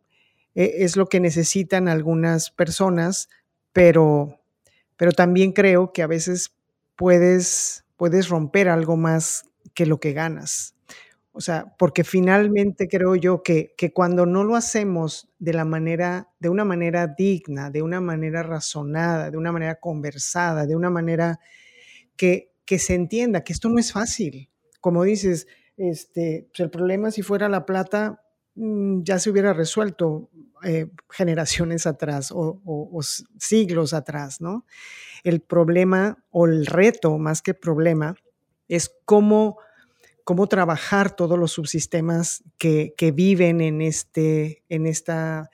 e, 0.55 0.83
es 0.85 0.95
lo 0.97 1.07
que 1.07 1.19
necesitan 1.19 1.87
algunas 1.87 2.49
personas, 2.49 3.29
pero, 3.73 4.39
pero 4.97 5.11
también 5.11 5.51
creo 5.51 5.93
que 5.93 6.01
a 6.01 6.07
veces 6.07 6.55
puedes, 6.95 7.85
puedes 7.97 8.29
romper 8.29 8.69
algo 8.69 8.97
más 8.97 9.45
que 9.73 9.85
lo 9.85 9.99
que 9.99 10.13
ganas. 10.13 10.75
O 11.37 11.41
sea, 11.41 11.75
porque 11.77 12.05
finalmente 12.05 12.87
creo 12.87 13.15
yo 13.15 13.43
que, 13.43 13.73
que, 13.77 13.91
cuando 13.91 14.25
no 14.25 14.45
lo 14.45 14.55
hacemos 14.55 15.27
de 15.37 15.51
la 15.51 15.65
manera, 15.65 16.29
de 16.39 16.47
una 16.47 16.63
manera 16.63 17.07
digna, 17.07 17.69
de 17.69 17.81
una 17.81 17.99
manera 17.99 18.41
razonada, 18.41 19.29
de 19.29 19.37
una 19.37 19.51
manera 19.51 19.75
conversada, 19.75 20.65
de 20.65 20.77
una 20.77 20.89
manera 20.89 21.41
que, 22.15 22.53
que 22.63 22.79
se 22.79 22.93
entienda 22.93 23.43
que 23.43 23.51
esto 23.51 23.67
no 23.67 23.79
es 23.79 23.91
fácil. 23.91 24.49
Como 24.79 25.03
dices, 25.03 25.45
este, 25.75 26.47
pues 26.51 26.61
el 26.61 26.69
problema 26.69 27.11
si 27.11 27.21
fuera 27.21 27.49
la 27.49 27.65
plata, 27.65 28.23
ya 28.55 29.19
se 29.19 29.29
hubiera 29.29 29.53
resuelto. 29.53 30.29
Eh, 30.63 30.87
generaciones 31.11 31.85
atrás 31.85 32.31
o, 32.33 32.99
siglos 33.37 33.93
atrás, 33.93 34.41
¿no? 34.41 34.65
El 35.23 35.41
problema 35.41 36.17
o 36.31 36.47
el 36.47 36.65
reto, 36.65 37.19
más 37.19 37.43
que 37.43 37.53
problema, 37.53 38.15
es 38.67 38.91
cómo, 39.05 39.59
cómo 40.23 40.47
trabajar 40.47 41.15
todos 41.15 41.37
los 41.37 41.51
subsistemas 41.51 42.43
que, 42.57 42.95
viven 43.13 43.61
en, 43.61 43.79
este, 43.81 44.63
en 44.67 44.87
esta 44.87 45.51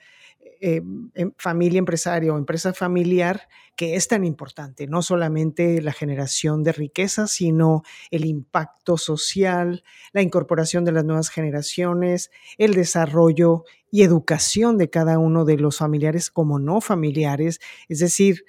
eh, 0.64 0.80
em, 1.14 1.32
familia 1.38 1.80
empresaria 1.80 2.32
o 2.32 2.38
empresa 2.38 2.72
familiar 2.72 3.48
que 3.74 3.96
es 3.96 4.06
tan 4.06 4.24
importante, 4.24 4.86
no 4.86 5.02
solamente 5.02 5.82
la 5.82 5.92
generación 5.92 6.62
de 6.62 6.70
riqueza, 6.70 7.26
sino 7.26 7.82
el 8.12 8.24
impacto 8.26 8.96
social, 8.96 9.82
la 10.12 10.22
incorporación 10.22 10.84
de 10.84 10.92
las 10.92 11.04
nuevas 11.04 11.30
generaciones, 11.30 12.30
el 12.58 12.74
desarrollo 12.74 13.64
y 13.90 14.02
educación 14.02 14.78
de 14.78 14.88
cada 14.88 15.18
uno 15.18 15.44
de 15.44 15.56
los 15.56 15.78
familiares 15.78 16.30
como 16.30 16.60
no 16.60 16.80
familiares, 16.80 17.60
es 17.88 17.98
decir, 17.98 18.44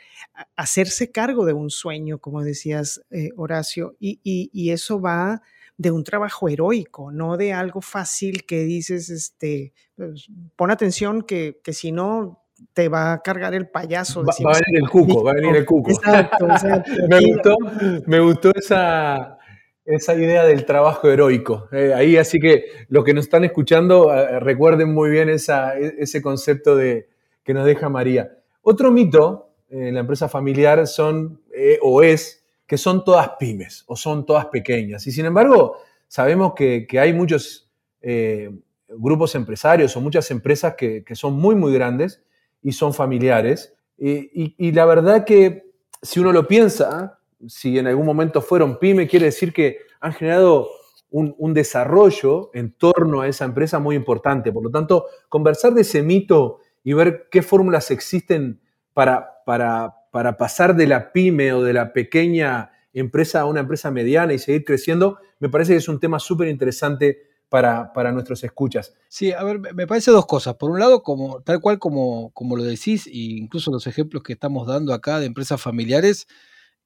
hacerse 0.55 1.11
cargo 1.11 1.45
de 1.45 1.53
un 1.53 1.71
sueño, 1.71 2.19
como 2.19 2.43
decías, 2.43 3.01
eh, 3.09 3.31
Horacio, 3.37 3.95
y, 3.99 4.19
y 4.23 4.69
eso 4.69 5.01
va 5.01 5.41
de 5.77 5.91
un 5.91 6.03
trabajo 6.03 6.49
heroico, 6.49 7.11
no 7.11 7.37
de 7.37 7.53
algo 7.53 7.81
fácil 7.81 8.45
que 8.45 8.63
dices, 8.63 9.09
este, 9.09 9.73
pues, 9.95 10.27
pon 10.55 10.71
atención 10.71 11.23
que, 11.23 11.59
si 11.71 11.91
no 11.91 12.43
te 12.73 12.87
va 12.87 13.13
a 13.13 13.21
cargar 13.21 13.53
el 13.53 13.67
payaso. 13.67 14.23
Va, 14.23 14.33
a 14.33 14.59
venir 14.65 14.83
el 14.83 14.89
cuco, 14.89 15.23
va 15.23 15.31
a 15.31 15.35
venir 15.35 15.55
el 15.55 15.65
cuco. 15.65 15.91
Exacto, 15.91 16.47
me, 17.09 17.19
gustó, 17.19 17.57
me 18.05 18.19
gustó 18.19 18.51
esa, 18.55 19.37
esa 19.85 20.15
idea 20.15 20.45
del 20.45 20.65
trabajo 20.65 21.09
heroico. 21.09 21.67
Eh, 21.71 21.93
ahí, 21.93 22.17
así 22.17 22.39
que 22.39 22.65
los 22.87 23.03
que 23.03 23.13
nos 23.13 23.25
están 23.25 23.43
escuchando, 23.43 24.13
eh, 24.13 24.39
recuerden 24.39 24.93
muy 24.93 25.09
bien 25.09 25.29
esa, 25.29 25.77
e, 25.77 25.95
ese 25.99 26.21
concepto 26.21 26.75
de, 26.75 27.09
que 27.43 27.53
nos 27.53 27.65
deja 27.65 27.89
María. 27.89 28.37
Otro 28.61 28.91
mito 28.91 29.49
en 29.69 29.95
la 29.95 30.01
empresa 30.01 30.29
familiar 30.29 30.87
son, 30.87 31.41
eh, 31.53 31.79
o 31.81 32.03
es, 32.03 32.42
que 32.67 32.77
son 32.77 33.03
todas 33.03 33.31
pymes 33.39 33.83
o 33.87 33.95
son 33.95 34.25
todas 34.25 34.47
pequeñas. 34.47 35.05
Y 35.07 35.11
sin 35.11 35.25
embargo, 35.25 35.77
sabemos 36.07 36.53
que, 36.55 36.87
hay 36.99 37.13
muchos 37.13 37.69
eh, 38.01 38.49
grupos 38.87 39.35
empresarios 39.35 39.95
o 39.95 40.01
muchas 40.01 40.29
empresas 40.31 40.75
que, 40.75 41.03
son 41.13 41.33
muy, 41.33 41.55
muy 41.55 41.73
grandes 41.73 42.23
y 42.61 42.71
son 42.71 42.93
familiares. 42.93 43.73
Y, 43.97 44.71
la 44.71 44.85
verdad 44.85 45.25
que 45.25 45.71
si 46.01 46.19
uno 46.19 46.31
lo 46.31 46.47
piensa, 46.47 47.19
si 47.47 47.77
en 47.77 47.87
algún 47.87 48.05
momento 48.05 48.41
fueron 48.41 48.79
pyme, 48.79 49.07
quiere 49.07 49.27
decir 49.27 49.53
que 49.53 49.77
han 49.99 50.13
generado 50.13 50.67
un, 51.09 51.53
desarrollo 51.53 52.49
en 52.53 52.73
torno 52.73 53.21
a 53.21 53.27
esa 53.27 53.45
empresa 53.45 53.79
muy 53.79 53.95
importante. 53.95 54.51
Por 54.51 54.63
lo 54.63 54.71
tanto, 54.71 55.05
conversar 55.29 55.73
de 55.73 55.81
ese 55.81 56.01
mito 56.01 56.59
y 56.83 56.93
ver 56.93 57.27
qué 57.29 57.41
fórmulas 57.41 57.91
existen 57.91 58.59
para, 58.93 59.43
para, 59.45 59.93
para 60.13 60.37
pasar 60.37 60.75
de 60.75 60.85
la 60.85 61.11
pyme 61.11 61.53
o 61.53 61.63
de 61.63 61.73
la 61.73 61.91
pequeña 61.91 62.69
empresa 62.93 63.41
a 63.41 63.45
una 63.45 63.61
empresa 63.61 63.89
mediana 63.89 64.31
y 64.31 64.37
seguir 64.37 64.63
creciendo, 64.63 65.17
me 65.39 65.49
parece 65.49 65.71
que 65.71 65.79
es 65.79 65.87
un 65.87 65.99
tema 65.99 66.19
súper 66.19 66.49
interesante 66.49 67.31
para, 67.49 67.91
para, 67.93 68.11
nuestros 68.11 68.43
escuchas. 68.43 68.93
Sí, 69.07 69.31
a 69.31 69.43
ver, 69.43 69.59
me 69.59 69.87
parece 69.87 70.11
dos 70.11 70.27
cosas. 70.27 70.53
Por 70.53 70.69
un 70.69 70.79
lado, 70.79 71.01
como, 71.01 71.41
tal 71.41 71.59
cual 71.61 71.79
como, 71.79 72.29
como 72.29 72.55
lo 72.55 72.63
decís, 72.63 73.07
e 73.07 73.39
incluso 73.39 73.71
los 73.71 73.87
ejemplos 73.87 74.21
que 74.21 74.33
estamos 74.33 74.67
dando 74.67 74.93
acá 74.93 75.19
de 75.19 75.25
empresas 75.25 75.59
familiares, 75.59 76.27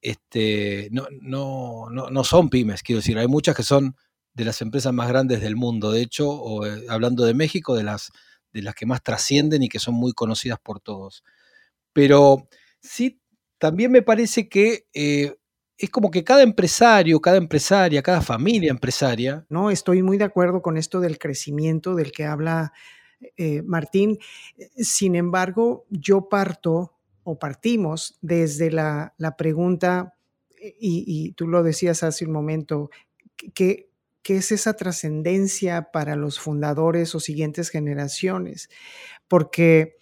este, 0.02 0.88
no, 0.92 1.08
no, 1.20 1.90
no, 1.90 2.24
son 2.24 2.50
pymes, 2.50 2.82
quiero 2.82 3.02
decir, 3.02 3.18
hay 3.18 3.28
muchas 3.28 3.58
que 3.58 3.64
son 3.64 3.98
de 4.36 4.46
las 4.46 4.62
empresas 4.62 4.94
más 4.94 5.10
grandes 5.10 5.42
del 5.42 5.58
mundo, 5.58 5.92
de 5.92 6.00
hecho, 6.00 6.30
o, 6.30 6.66
eh, 6.66 6.86
hablando 6.88 7.26
de 7.26 7.34
México, 7.34 7.76
de 7.76 7.84
las, 7.84 8.10
de 8.54 8.62
las 8.62 8.74
que 8.74 8.86
más 8.86 9.04
trascienden 9.04 9.64
y 9.64 9.68
que 9.68 9.80
son 9.80 9.96
muy 9.96 10.14
conocidas 10.14 10.60
por 10.64 10.80
todos. 10.80 11.26
Pero 11.92 12.48
sí, 12.88 13.22
también 13.58 13.92
me 13.92 14.02
parece 14.02 14.48
que 14.50 14.88
eh, 14.94 15.36
es 15.78 15.90
como 15.90 16.10
que 16.10 16.24
cada 16.24 16.42
empresario, 16.42 17.20
cada 17.20 17.38
empresaria, 17.38 18.02
cada 18.02 18.22
familia 18.22 18.72
empresaria. 18.72 19.46
No, 19.50 19.70
estoy 19.70 20.02
muy 20.02 20.18
de 20.18 20.24
acuerdo 20.24 20.62
con 20.62 20.78
esto 20.78 21.00
del 21.00 21.20
crecimiento 21.20 21.96
del 21.96 22.12
que 22.12 22.26
habla 22.26 22.74
eh, 23.36 23.62
Martín. 23.64 24.18
Sin 24.76 25.16
embargo, 25.16 25.86
yo 25.90 26.30
parto 26.30 26.94
o 27.24 27.38
partimos 27.38 28.18
desde 28.22 28.72
la, 28.72 29.14
pregunta, 29.38 30.16
y, 30.80 31.34
tú 31.34 31.48
lo 31.48 31.62
decías 31.62 32.04
hace 32.04 32.26
un 32.26 32.32
momento, 32.32 32.90
¿qué, 33.54 33.90
qué 34.24 34.38
es 34.38 34.52
esa 34.52 34.76
trascendencia 34.76 35.92
para 35.92 36.16
los 36.16 36.40
fundadores 36.40 37.14
o 37.16 37.20
siguientes 37.20 37.70
generaciones? 37.70 38.70
Porque, 39.28 39.98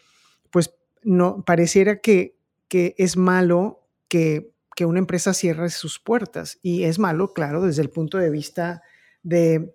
pues, 0.52 0.74
no, 1.04 1.44
pareciera 1.44 2.00
que 2.00 2.36
que 2.68 2.96
es 2.98 3.18
malo 3.18 3.88
que, 4.08 4.52
una 4.82 5.00
empresa 5.00 5.34
cierre 5.34 5.70
sus 5.70 6.00
puertas. 6.00 6.60
Y 6.62 6.84
es 6.84 7.00
malo, 7.00 7.34
claro, 7.34 7.62
desde 7.62 7.82
el 7.82 7.90
punto 7.90 8.18
de 8.18 8.30
vista 8.30 8.82
de 9.24 9.74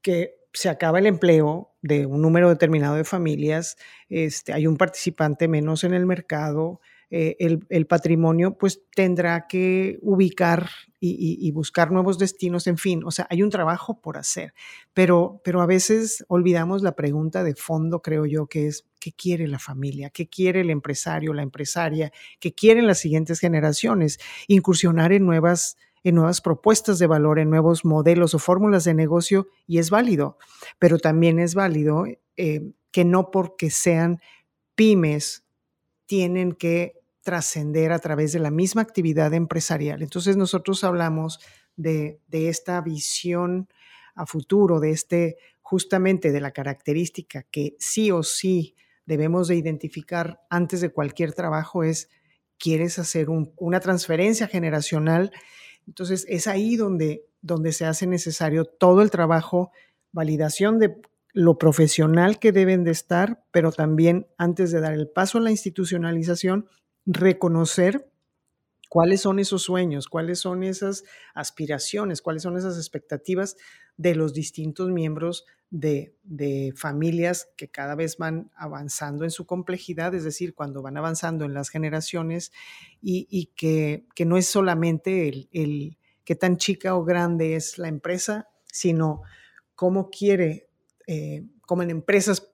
que 0.00 0.36
se 0.54 0.70
acaba 0.70 0.98
el 0.98 1.06
empleo 1.06 1.74
de 1.82 2.06
un 2.06 2.22
número 2.22 2.48
determinado 2.48 2.94
de 2.94 3.04
familias, 3.04 3.76
este, 4.08 4.54
hay 4.54 4.66
un 4.66 4.78
participante 4.78 5.48
menos 5.48 5.84
en 5.84 5.92
el 5.92 6.06
mercado, 6.06 6.80
eh, 7.10 7.36
el, 7.38 7.86
patrimonio 7.86 8.58
pues 8.58 8.82
tendrá 8.94 9.46
que 9.46 9.98
ubicar 10.02 10.68
y, 11.00 11.50
buscar 11.52 11.90
nuevos 11.90 12.18
destinos, 12.18 12.66
en 12.66 12.76
fin, 12.76 13.02
o 13.04 13.10
sea, 13.10 13.26
hay 13.30 13.42
un 13.42 13.50
trabajo 13.50 14.00
por 14.00 14.18
hacer, 14.18 14.52
pero, 14.92 15.40
pero 15.42 15.62
a 15.62 15.66
veces 15.66 16.24
olvidamos 16.28 16.82
la 16.82 16.96
pregunta 16.96 17.44
de 17.44 17.54
fondo, 17.54 18.02
creo 18.02 18.26
yo, 18.26 18.46
que 18.46 18.66
es, 18.66 18.84
¿qué 19.00 19.12
quiere 19.12 19.46
la 19.48 19.58
familia? 19.58 20.10
¿Qué 20.10 20.28
quiere 20.28 20.60
el 20.60 20.70
empresario, 20.70 21.32
la 21.32 21.42
empresaria? 21.42 22.12
¿Qué 22.40 22.52
quieren 22.52 22.86
las 22.86 22.98
siguientes 22.98 23.38
generaciones? 23.38 24.18
Incursionar 24.48 25.12
en 25.12 25.24
nuevas 25.24 25.76
en 26.04 26.14
nuevas 26.14 26.40
propuestas 26.40 26.98
de 26.98 27.06
valor, 27.06 27.38
en 27.38 27.50
nuevos 27.50 27.84
modelos 27.84 28.32
o 28.32 28.38
fórmulas 28.38 28.84
de 28.84 28.94
negocio, 28.94 29.48
y 29.66 29.78
es 29.78 29.90
válido, 29.90 30.38
pero 30.78 30.98
también 30.98 31.38
es 31.40 31.54
válido 31.54 32.04
eh, 32.36 32.70
que 32.92 33.04
no 33.04 33.30
porque 33.30 33.68
sean 33.68 34.20
pymes 34.74 35.44
tienen 36.06 36.52
que 36.52 36.97
trascender 37.22 37.92
a 37.92 37.98
través 37.98 38.32
de 38.32 38.38
la 38.38 38.50
misma 38.50 38.82
actividad 38.82 39.34
empresarial. 39.34 40.02
Entonces 40.02 40.36
nosotros 40.36 40.84
hablamos 40.84 41.40
de, 41.76 42.20
esta 42.30 42.80
visión 42.80 43.68
a 44.14 44.26
futuro, 44.26 44.80
de 44.80 44.90
este 44.90 45.36
justamente 45.60 46.32
de 46.32 46.40
la 46.40 46.50
característica 46.50 47.42
que 47.42 47.76
sí 47.78 48.10
o 48.10 48.22
sí 48.22 48.74
debemos 49.04 49.48
de 49.48 49.56
identificar 49.56 50.40
antes 50.50 50.80
de 50.80 50.90
cualquier 50.90 51.32
trabajo 51.32 51.84
es, 51.84 52.08
quieres 52.58 52.98
hacer 52.98 53.28
una 53.30 53.80
transferencia 53.80 54.48
generacional, 54.48 55.30
entonces 55.86 56.26
es 56.28 56.46
ahí 56.46 56.76
donde, 56.76 57.26
donde 57.40 57.72
se 57.72 57.86
hace 57.86 58.06
necesario 58.06 58.64
todo 58.64 59.02
el 59.02 59.10
trabajo, 59.10 59.70
validación 60.12 60.78
de 60.78 60.96
lo 61.32 61.58
profesional 61.58 62.38
que 62.38 62.52
deben 62.52 62.84
de 62.84 62.90
estar, 62.90 63.44
pero 63.50 63.70
también 63.70 64.26
antes 64.38 64.72
de 64.72 64.80
dar 64.80 64.94
el 64.94 65.08
paso 65.08 65.38
a 65.38 65.40
la 65.40 65.50
institucionalización, 65.50 66.66
reconocer 67.08 68.10
cuáles 68.90 69.22
son 69.22 69.38
esos 69.38 69.62
sueños, 69.62 70.08
cuáles 70.08 70.40
son 70.40 70.62
esas 70.62 71.04
aspiraciones, 71.34 72.20
cuáles 72.22 72.42
son 72.42 72.56
esas 72.56 72.76
expectativas 72.76 73.56
de 73.96 74.14
los 74.14 74.34
distintos 74.34 74.90
miembros 74.90 75.46
de, 75.70 76.14
familias 76.76 77.48
que 77.56 77.68
cada 77.68 77.94
vez 77.94 78.18
van 78.18 78.50
avanzando 78.54 79.24
en 79.24 79.30
su 79.30 79.46
complejidad, 79.46 80.14
es 80.14 80.24
decir, 80.24 80.54
cuando 80.54 80.82
van 80.82 80.96
avanzando 80.96 81.44
en 81.44 81.54
las 81.54 81.70
generaciones 81.70 82.52
y, 83.02 83.52
que, 83.56 84.06
no 84.24 84.36
es 84.36 84.46
solamente 84.46 85.28
el, 85.28 85.48
el 85.52 85.98
qué 86.24 86.36
tan 86.36 86.58
chica 86.58 86.94
o 86.94 87.04
grande 87.04 87.56
es 87.56 87.78
la 87.78 87.88
empresa, 87.88 88.48
sino 88.66 89.22
cómo 89.74 90.10
quiere, 90.10 90.68
eh, 91.06 91.44
como 91.62 91.82
en 91.82 91.90
empresas 91.90 92.52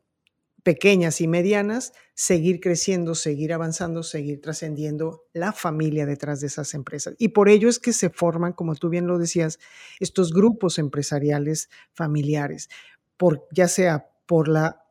pequeñas 0.65 1.21
y 1.21 1.29
medianas, 1.29 1.93
seguir 2.15 2.59
creciendo, 2.59 3.15
seguir 3.15 3.53
avanzando, 3.53 4.03
seguir 4.03 4.41
trascendiendo 4.41 5.27
la 5.35 5.53
familia 5.53 6.07
detrás 6.07 6.41
de 6.41 6.47
esas 6.49 6.73
empresas. 6.73 7.15
Y 7.19 7.29
por 7.29 7.51
ello 7.51 7.69
es 7.69 7.79
que 7.79 7.93
se 7.93 8.09
forman, 8.09 8.55
como 8.55 8.75
tú 8.75 8.89
bien 8.89 9.07
lo 9.07 9.19
decías, 9.19 9.61
estos 10.01 10.33
grupos 10.33 10.79
empresariales 10.79 11.69
familiares, 11.93 12.71
por, 13.19 13.47
ya 13.53 13.69
sea 13.69 14.09
por 14.27 14.49
la, 14.49 14.87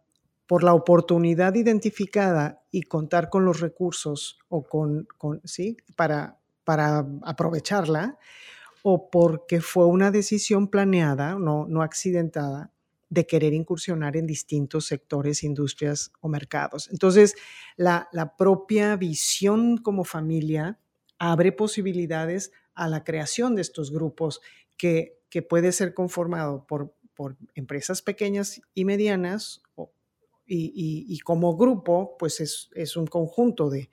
por 0.45 0.63
la 0.63 0.75
oportunidad 0.75 1.55
identificada 1.55 2.63
y 2.69 2.83
contar 2.83 3.29
con 3.29 3.43
los 3.43 3.59
recursos 3.59 4.37
o 4.49 4.63
con, 4.63 5.07
con 5.17 5.41
¿sí? 5.43 5.77
para, 5.95 6.37
para 6.63 7.05
aprovecharla, 7.23 8.19
o 8.83 9.09
porque 9.09 9.59
fue 9.59 9.87
una 9.87 10.11
decisión 10.11 10.67
planeada, 10.67 11.35
no, 11.39 11.65
no 11.67 11.81
accidentada, 11.81 12.73
de 13.13 13.27
querer 13.27 13.53
incursionar 13.53 14.17
en 14.17 14.25
distintos 14.25 14.87
sectores, 14.87 15.43
industrias 15.43 16.11
o 16.19 16.27
mercados. 16.27 16.89
Entonces, 16.91 17.35
la, 17.77 18.09
propia 18.37 18.95
visión 18.95 19.77
como 19.77 20.03
familia 20.03 20.79
abre 21.19 21.51
posibilidades 21.51 22.51
a 22.73 22.87
la 22.87 23.03
creación 23.03 23.55
de 23.55 23.61
estos 23.61 23.91
grupos 23.91 24.41
que, 24.77 25.21
que 25.29 25.43
puede 25.43 25.71
ser 25.71 25.93
conformado 25.93 26.65
por, 26.65 26.95
por 27.13 27.37
empresas 27.53 28.01
pequeñas 28.01 28.61
y 28.73 28.83
medianas 28.83 29.61
y, 30.45 31.19
como 31.19 31.55
grupo, 31.55 32.17
pues 32.17 32.39
es, 32.41 32.97
un 32.97 33.07
conjunto 33.07 33.69
de, 33.69 33.89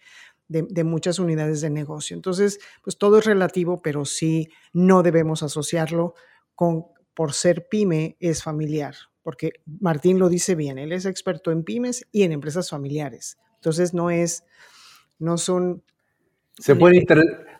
de, 0.49 0.85
muchas 0.85 1.19
unidades 1.19 1.61
de 1.61 1.71
negocio. 1.71 2.17
Entonces, 2.17 2.59
pues 2.83 2.97
todo 2.97 3.19
es 3.19 3.25
relativo, 3.27 3.83
pero 3.83 4.05
sí 4.05 4.49
no 4.73 5.03
debemos 5.03 5.43
asociarlo 5.43 6.15
con, 6.55 6.87
por 7.15 7.35
ser 7.35 7.69
pyme, 7.69 8.17
es 8.19 8.43
familiar 8.43 9.10
porque 9.31 9.53
Martín 9.79 10.19
lo 10.19 10.29
dice 10.29 10.57
bien, 10.57 10.77
él 10.77 10.91
es 10.91 11.07
experto 11.07 11.53
en 11.53 11.63
pymes 11.63 12.05
y 12.11 12.25
en 12.25 12.33
empresas 12.33 12.69
familiares. 12.69 13.39
Entonces 13.55 13.95
no 13.95 14.11
es, 14.11 14.43
no 15.21 15.39
son... 15.39 15.85
Se 16.59 16.75
puede 16.75 17.07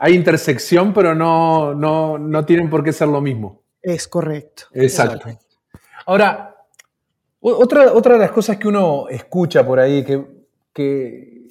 hay 0.01 0.15
intersección, 0.15 0.93
pero 0.93 1.15
no, 1.15 1.73
no, 1.73 2.19
no 2.19 2.45
tienen 2.45 2.69
por 2.69 2.83
qué 2.83 2.93
ser 2.93 3.07
lo 3.07 3.21
mismo. 3.21 3.63
Es 3.81 4.09
correcto. 4.09 4.65
Exacto. 4.73 5.29
Ahora, 6.07 6.57
otra, 7.39 7.93
otra 7.93 8.15
de 8.15 8.19
las 8.19 8.33
cosas 8.33 8.57
que 8.57 8.67
uno 8.67 9.09
escucha 9.09 9.65
por 9.65 9.79
ahí, 9.79 10.05
que, 10.05 10.27
que, 10.75 11.51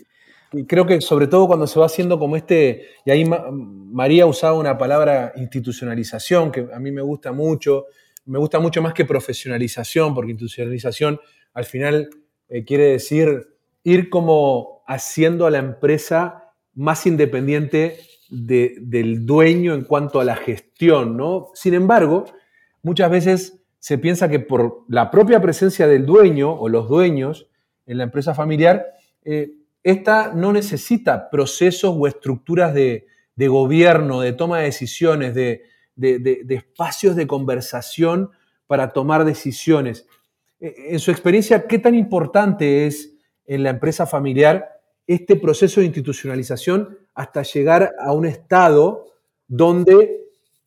creo 0.67 0.85
que 0.85 0.99
sobre 0.99 1.27
todo 1.27 1.47
cuando 1.47 1.65
se 1.65 1.79
va 1.79 1.85
haciendo 1.85 2.19
como 2.19 2.35
este, 2.35 2.87
y 3.05 3.11
ahí 3.11 3.23
María 3.23 4.25
usaba 4.25 4.59
una 4.59 4.77
palabra 4.77 5.31
institucionalización, 5.37 6.51
que 6.51 6.67
a 6.73 6.77
mí 6.77 6.91
me 6.91 7.01
gusta 7.01 7.31
mucho, 7.31 7.85
me 8.29 8.37
gusta 8.37 8.59
mucho 8.59 8.81
más 8.81 8.93
que 8.93 9.05
profesionalización, 9.05 10.13
porque 10.13 10.31
institucionalización 10.31 11.19
al 11.53 11.65
final 11.65 12.09
eh, 12.47 12.63
quiere 12.63 12.91
decir 12.91 13.55
ir 13.83 14.09
como 14.09 14.83
haciendo 14.87 15.47
a 15.47 15.51
la 15.51 15.57
empresa 15.57 16.53
más 16.75 17.05
independiente 17.07 17.97
del 18.29 19.25
dueño 19.25 19.73
en 19.73 19.83
cuanto 19.83 20.19
a 20.19 20.23
la 20.23 20.35
gestión, 20.35 21.17
¿no? 21.17 21.47
Sin 21.55 21.73
embargo, 21.73 22.25
muchas 22.83 23.09
veces 23.09 23.63
se 23.79 23.97
piensa 23.97 24.29
que 24.29 24.39
por 24.39 24.85
la 24.87 25.09
propia 25.09 25.41
presencia 25.41 25.87
del 25.87 26.05
dueño 26.05 26.53
o 26.53 26.69
los 26.69 26.87
dueños 26.87 27.49
en 27.87 27.97
la 27.97 28.03
empresa 28.03 28.35
familiar, 28.35 28.85
eh, 29.25 29.53
esta 29.81 30.33
no 30.35 30.53
necesita 30.53 31.31
procesos 31.31 31.95
o 31.97 32.05
estructuras 32.05 32.75
de, 32.75 33.07
gobierno, 33.35 34.21
de 34.21 34.33
toma 34.33 34.59
de 34.59 34.65
decisiones, 34.65 35.33
de, 35.33 35.63
espacios 36.01 37.15
de 37.15 37.27
conversación 37.27 38.31
para 38.67 38.93
tomar 38.93 39.25
decisiones. 39.25 40.07
Eh, 40.59 40.73
en 40.89 40.99
su 40.99 41.11
experiencia, 41.11 41.67
¿qué 41.67 41.79
tan 41.79 41.95
importante 41.95 42.85
es 42.87 43.13
en 43.45 43.63
la 43.63 43.71
empresa 43.71 44.05
familiar 44.05 44.69
este 45.07 45.35
proceso 45.35 45.79
de 45.79 45.87
institucionalización 45.87 46.97
hasta 47.15 47.41
llegar 47.41 47.95
a 47.99 48.13
un 48.13 48.25
estado 48.25 49.07
donde, 49.47 50.21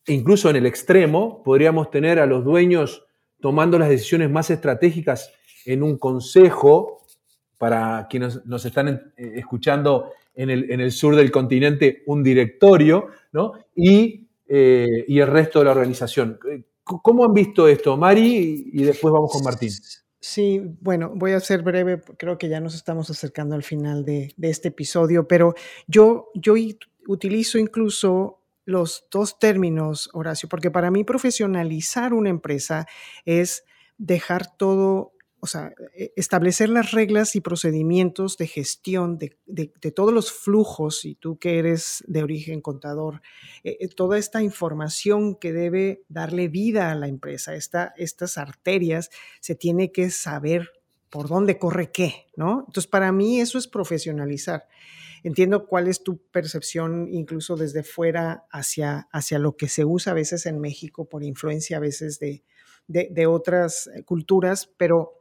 incluso 0.07 0.49
en 0.49 0.57
el 0.57 0.65
extremo, 0.65 1.41
podríamos 1.43 1.89
tener 1.89 2.19
a 2.19 2.25
los 2.25 2.43
dueños 2.43 3.05
tomando 3.39 3.79
las 3.79 3.89
decisiones 3.89 4.29
más 4.29 4.49
estratégicas 4.49 5.31
en 5.65 5.81
un 5.81 5.97
consejo, 5.97 7.03
para 7.63 8.07
quienes 8.09 8.45
nos 8.45 8.65
están 8.65 8.89
eh, 8.89 9.33
escuchando 9.35 10.11
en 10.35 10.49
el, 10.49 10.91
sur 10.91 11.15
del 11.15 11.31
continente, 11.31 12.03
un 12.07 12.21
directorio, 12.21 13.07
¿no? 13.31 13.53
y, 13.73 14.27
eh, 14.55 15.05
y 15.07 15.19
el 15.19 15.25
resto 15.25 15.57
de 15.57 15.65
la 15.65 15.71
organización. 15.71 16.37
¿Cómo 16.83 17.25
han 17.25 17.33
visto 17.33 17.67
esto, 17.67 17.97
Mari? 17.97 18.69
Y 18.71 18.83
después 18.83 19.11
vamos 19.11 19.31
con 19.31 19.43
Martín. 19.43 19.71
Sí, 20.19 20.61
bueno, 20.79 21.11
voy 21.15 21.31
a 21.31 21.39
ser 21.39 21.63
breve, 21.63 22.03
creo 22.17 22.37
que 22.37 22.47
ya 22.49 22.59
nos 22.59 22.75
estamos 22.75 23.09
acercando 23.09 23.55
al 23.55 23.63
final 23.63 24.05
de, 24.05 24.35
este 24.43 24.67
episodio, 24.67 25.27
pero 25.27 25.55
yo, 25.87 26.29
yo 26.35 26.53
utilizo 27.07 27.57
incluso 27.57 28.43
los 28.63 29.07
dos 29.09 29.39
términos, 29.39 30.11
Horacio, 30.13 30.47
porque 30.47 30.69
para 30.69 30.91
mí 30.91 31.03
profesionalizar 31.03 32.13
una 32.13 32.29
empresa 32.29 32.85
es 33.25 33.65
dejar 33.97 34.55
todo 34.55 35.12
o 35.43 35.45
sea, 35.45 35.73
e, 35.93 36.13
establecer 36.15 36.69
las 36.69 36.91
reglas 36.91 37.35
y 37.35 37.41
procedimientos 37.41 38.37
de 38.37 38.47
gestión 38.47 39.17
de, 39.17 39.91
todos 39.93 40.13
los 40.13 40.31
flujos, 40.31 41.03
y 41.03 41.15
tú 41.15 41.37
que 41.37 41.59
eres 41.59 42.01
de 42.07 42.23
origen 42.23 42.61
contador, 42.61 43.21
eh, 43.65 43.75
eh, 43.81 43.89
toda 43.89 44.17
esta 44.17 44.41
información 44.41 45.35
que 45.35 45.51
debe 45.51 46.01
darle 46.07 46.47
vida 46.47 46.91
a 46.91 46.95
la 46.95 47.09
empresa, 47.09 47.55
estas 47.55 48.37
arterias, 48.37 49.09
se 49.41 49.53
tiene 49.53 49.91
que 49.91 50.11
saber 50.11 50.69
por 51.09 51.27
dónde 51.27 51.57
corre 51.57 51.91
qué, 51.91 52.27
¿no? 52.37 52.63
Entonces, 52.65 52.87
para 52.87 53.11
mí 53.11 53.41
eso 53.41 53.57
es 53.57 53.67
profesionalizar. 53.67 54.69
Entiendo 55.23 55.67
cuál 55.67 55.89
es 55.89 56.03
tu 56.03 56.19
percepción, 56.31 57.09
incluso 57.09 57.57
desde 57.57 57.83
fuera, 57.83 58.45
hacia, 58.49 59.09
hacia 59.11 59.39
lo 59.39 59.57
que 59.57 59.67
se 59.67 59.83
usa 59.83 60.13
a 60.13 60.15
veces 60.15 60.45
en 60.45 60.61
México 60.61 61.09
por 61.09 61.21
influencia 61.21 61.75
a 61.75 61.81
veces 61.81 62.17
de, 62.19 62.45
de, 62.87 63.27
otras 63.27 63.87
eh, 63.87 64.03
culturas, 64.03 64.69
pero, 64.77 65.13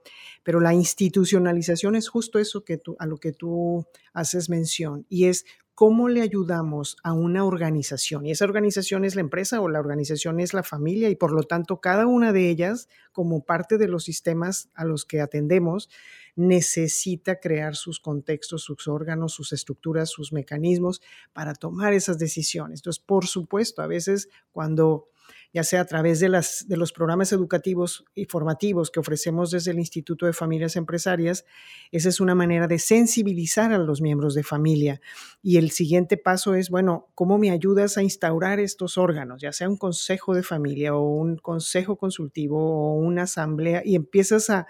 pero 0.42 0.60
la 0.60 0.74
institucionalización 0.74 1.96
es 1.96 2.08
justo 2.08 2.38
eso 2.38 2.64
que 2.64 2.78
tú, 2.78 2.96
a 2.98 3.06
lo 3.06 3.18
que 3.18 3.32
tú 3.32 3.86
haces 4.12 4.48
mención 4.48 5.06
y 5.08 5.26
es 5.26 5.44
cómo 5.74 6.08
le 6.08 6.20
ayudamos 6.20 6.96
a 7.02 7.12
una 7.12 7.44
organización. 7.44 8.26
Y 8.26 8.30
esa 8.30 8.44
organización 8.44 9.04
es 9.04 9.14
la 9.14 9.22
empresa 9.22 9.60
o 9.60 9.68
la 9.68 9.80
organización 9.80 10.38
es 10.38 10.52
la 10.54 10.62
familia 10.62 11.08
y 11.08 11.16
por 11.16 11.32
lo 11.32 11.44
tanto 11.44 11.80
cada 11.80 12.06
una 12.06 12.32
de 12.32 12.50
ellas, 12.50 12.88
como 13.12 13.44
parte 13.44 13.78
de 13.78 13.88
los 13.88 14.04
sistemas 14.04 14.68
a 14.74 14.84
los 14.84 15.04
que 15.04 15.20
atendemos, 15.20 15.88
necesita 16.36 17.40
crear 17.40 17.74
sus 17.74 18.00
contextos, 18.00 18.62
sus 18.62 18.86
órganos, 18.86 19.32
sus 19.32 19.52
estructuras, 19.52 20.10
sus 20.10 20.32
mecanismos 20.32 21.00
para 21.32 21.54
tomar 21.54 21.94
esas 21.94 22.18
decisiones. 22.18 22.80
Entonces, 22.80 23.02
por 23.04 23.26
supuesto, 23.26 23.82
a 23.82 23.86
veces 23.86 24.28
cuando 24.50 25.08
ya 25.52 25.64
sea 25.64 25.82
a 25.82 25.84
través 25.84 26.18
de, 26.20 26.28
los 26.28 26.92
programas 26.92 27.32
educativos 27.32 28.04
y 28.14 28.24
formativos 28.24 28.90
que 28.90 29.00
ofrecemos 29.00 29.50
desde 29.50 29.72
el 29.72 29.78
Instituto 29.78 30.26
de 30.26 30.32
Familias 30.32 30.76
Empresarias. 30.76 31.44
Esa 31.90 32.08
es 32.08 32.20
una 32.20 32.34
manera 32.34 32.66
de 32.66 32.78
sensibilizar 32.78 33.72
a 33.72 33.78
los 33.78 34.00
miembros 34.00 34.34
de 34.34 34.42
familia. 34.42 35.00
Y 35.42 35.58
el 35.58 35.70
siguiente 35.70 36.16
paso 36.16 36.54
es, 36.54 36.70
bueno, 36.70 37.08
¿cómo 37.14 37.36
me 37.36 37.50
ayudas 37.50 37.98
a 37.98 38.02
instaurar 38.02 38.60
estos 38.60 38.96
órganos? 38.96 39.42
Ya 39.42 39.52
sea 39.52 39.68
un 39.68 39.76
consejo 39.76 40.34
de 40.34 40.42
familia 40.42 40.94
o 40.94 41.02
un 41.02 41.36
consejo 41.36 41.96
consultivo 41.96 42.58
o 42.58 42.94
una 42.94 43.24
asamblea 43.24 43.82
y 43.84 43.94
empiezas 43.94 44.48
a 44.48 44.66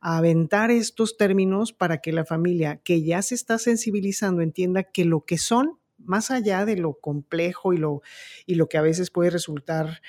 aventar 0.00 0.70
estos 0.70 1.16
términos 1.16 1.72
para 1.72 1.98
que 1.98 2.12
la 2.12 2.24
familia 2.24 2.80
que 2.84 3.02
ya 3.02 3.22
se 3.22 3.34
está 3.34 3.58
sensibilizando 3.58 4.42
entienda 4.42 4.82
que 4.82 5.04
lo 5.04 5.24
que 5.24 5.38
son 5.38 5.78
más 5.98 6.30
allá 6.30 6.64
de 6.64 6.76
lo 6.76 6.94
complejo 6.94 7.72
y 7.72 7.78
lo, 7.78 8.02
y 8.46 8.54
lo 8.54 8.68
que 8.68 8.78
a 8.78 8.82
veces 8.82 9.10
puede 9.10 9.30
resultar 9.30 10.02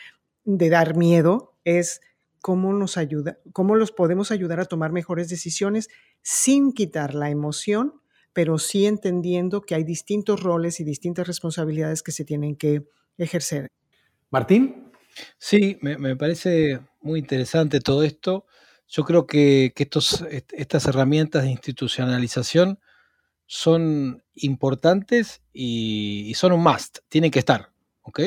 de 0.43 0.69
dar 0.69 0.95
miedo, 0.95 1.55
es 1.63 2.01
cómo 2.41 2.71
nos 2.73 2.97
ayuda, 2.97 3.39
cómo 3.51 3.75
los 3.75 3.91
podemos 3.91 4.31
ayudar 4.31 4.59
a 4.59 4.65
tomar 4.65 4.91
mejores 4.91 5.27
decisiones 5.27 5.89
sin 6.21 6.71
quitar 6.71 7.13
la 7.13 7.29
emoción, 7.29 8.01
pero 8.31 8.57
sí 8.57 8.85
entendiendo 8.85 9.61
que 9.61 9.75
hay 9.75 9.83
distintos 9.83 10.41
roles 10.43 10.79
y 10.79 10.83
distintas 10.83 11.27
responsabilidades 11.27 12.03
que 12.03 12.11
se 12.11 12.23
tienen 12.23 12.55
que 12.55 12.87
ejercer. 13.17 13.67
Martín. 14.29 14.91
Sí, 15.39 15.79
me, 15.81 16.15
parece 16.15 16.79
muy 17.01 17.19
interesante 17.19 17.79
todo 17.79 18.03
esto. 18.03 18.45
Yo 18.87 19.03
creo 19.03 19.25
que, 19.25 19.73
que 19.75 19.83
estos, 19.83 20.23
estas 20.51 20.85
herramientas 20.85 21.43
de 21.43 21.49
institucionalización 21.49 22.79
son 23.47 24.23
importantes 24.35 25.41
y, 25.53 26.33
son 26.35 26.51
un 26.51 26.61
must, 26.61 26.99
tienen 27.09 27.31
que 27.31 27.39
estar, 27.39 27.71
¿ok? 28.03 28.21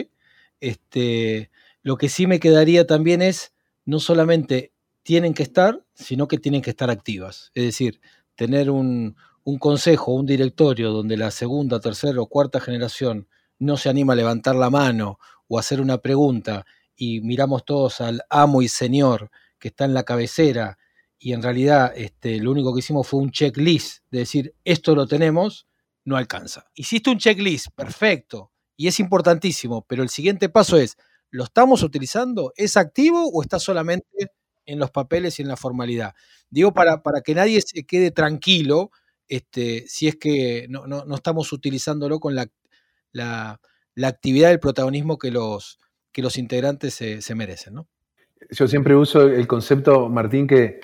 Este, 0.61 1.51
lo 1.83 1.97
que 1.97 2.09
sí 2.09 2.27
me 2.27 2.41
quedaría 2.41 2.87
también 2.87 3.23
es, 3.23 3.53
no 3.85 4.01
solamente 4.01 4.73
tienen 5.03 5.35
que 5.35 5.43
estar, 5.43 5.85
sino 5.95 6.27
que 6.27 6.39
tienen 6.39 6.63
que 6.63 6.71
estar 6.71 6.91
activas. 6.91 7.53
Es 7.55 7.65
decir, 7.65 8.01
tener 8.35 8.71
un, 8.71 9.17
un 9.45 9.59
consejo, 9.59 10.13
un 10.13 10.27
directorio 10.27 10.91
donde 10.91 11.17
la 11.17 11.31
segunda, 11.31 11.81
tercera 11.81 12.21
o 12.21 12.27
cuarta 12.27 12.61
generación 12.61 13.29
no 13.59 13.77
se 13.77 13.91
anima 13.91 14.15
a 14.15 14.17
levantar 14.17 14.57
la 14.57 14.71
mano 14.71 15.19
o 15.49 15.59
hacer 15.59 15.81
una 15.81 15.99
pregunta 15.99 16.65
y 16.97 17.21
miramos 17.21 17.65
todos 17.65 18.01
al 18.01 18.23
amo 18.31 18.63
y 18.63 18.69
señor 18.69 19.31
que 19.59 19.69
está 19.69 19.85
en 19.85 19.95
la 19.95 20.05
cabecera 20.05 20.79
y 21.23 21.35
en 21.35 21.43
realidad 21.43 21.93
este, 21.95 22.39
lo 22.41 22.51
único 22.51 22.73
que 22.73 22.81
hicimos 22.81 23.07
fue 23.07 23.21
un 23.21 23.31
checklist 23.31 24.03
de 24.11 24.21
decir 24.21 24.55
esto 24.65 24.95
lo 24.95 25.07
tenemos, 25.07 25.69
no 26.05 26.17
alcanza. 26.17 26.71
Hiciste 26.75 27.11
un 27.11 27.19
checklist, 27.19 27.69
perfecto, 27.77 28.51
y 28.75 28.89
es 28.89 28.99
importantísimo, 28.99 29.85
pero 29.87 30.03
el 30.03 30.09
siguiente 30.09 30.49
paso 30.49 30.79
es, 30.79 30.97
¿lo 31.31 31.45
estamos 31.45 31.83
utilizando? 31.83 32.55
¿Es 32.57 32.79
activo 32.79 33.29
o 33.29 33.43
está 33.43 33.59
solamente 33.59 34.33
en 34.65 34.79
los 34.79 34.91
papeles 34.91 35.39
y 35.39 35.43
en 35.43 35.49
la 35.49 35.59
formalidad? 35.59 36.15
Digo, 36.49 36.73
para, 36.73 37.03
para 37.03 37.21
que 37.21 37.35
nadie 37.35 37.61
se 37.61 37.85
quede 37.85 38.11
tranquilo 38.11 38.91
este, 39.29 39.85
si 39.87 40.09
es 40.09 40.17
que 40.17 40.67
no, 40.71 41.05
estamos 41.15 41.53
utilizándolo 41.53 42.19
con 42.19 42.35
la, 42.35 42.51
la, 43.13 43.61
actividad 44.03 44.49
del 44.49 44.59
protagonismo 44.59 45.19
que 45.19 45.31
los, 45.31 45.79
que 46.13 46.23
los 46.23 46.39
integrantes 46.39 46.95
se, 46.95 47.21
se 47.21 47.35
merecen. 47.35 47.75
¿no? 47.75 47.89
Yo 48.51 48.67
siempre 48.67 48.97
uso 48.97 49.23
el 49.23 49.47
concepto, 49.47 50.09
Martín, 50.09 50.47
que 50.47 50.81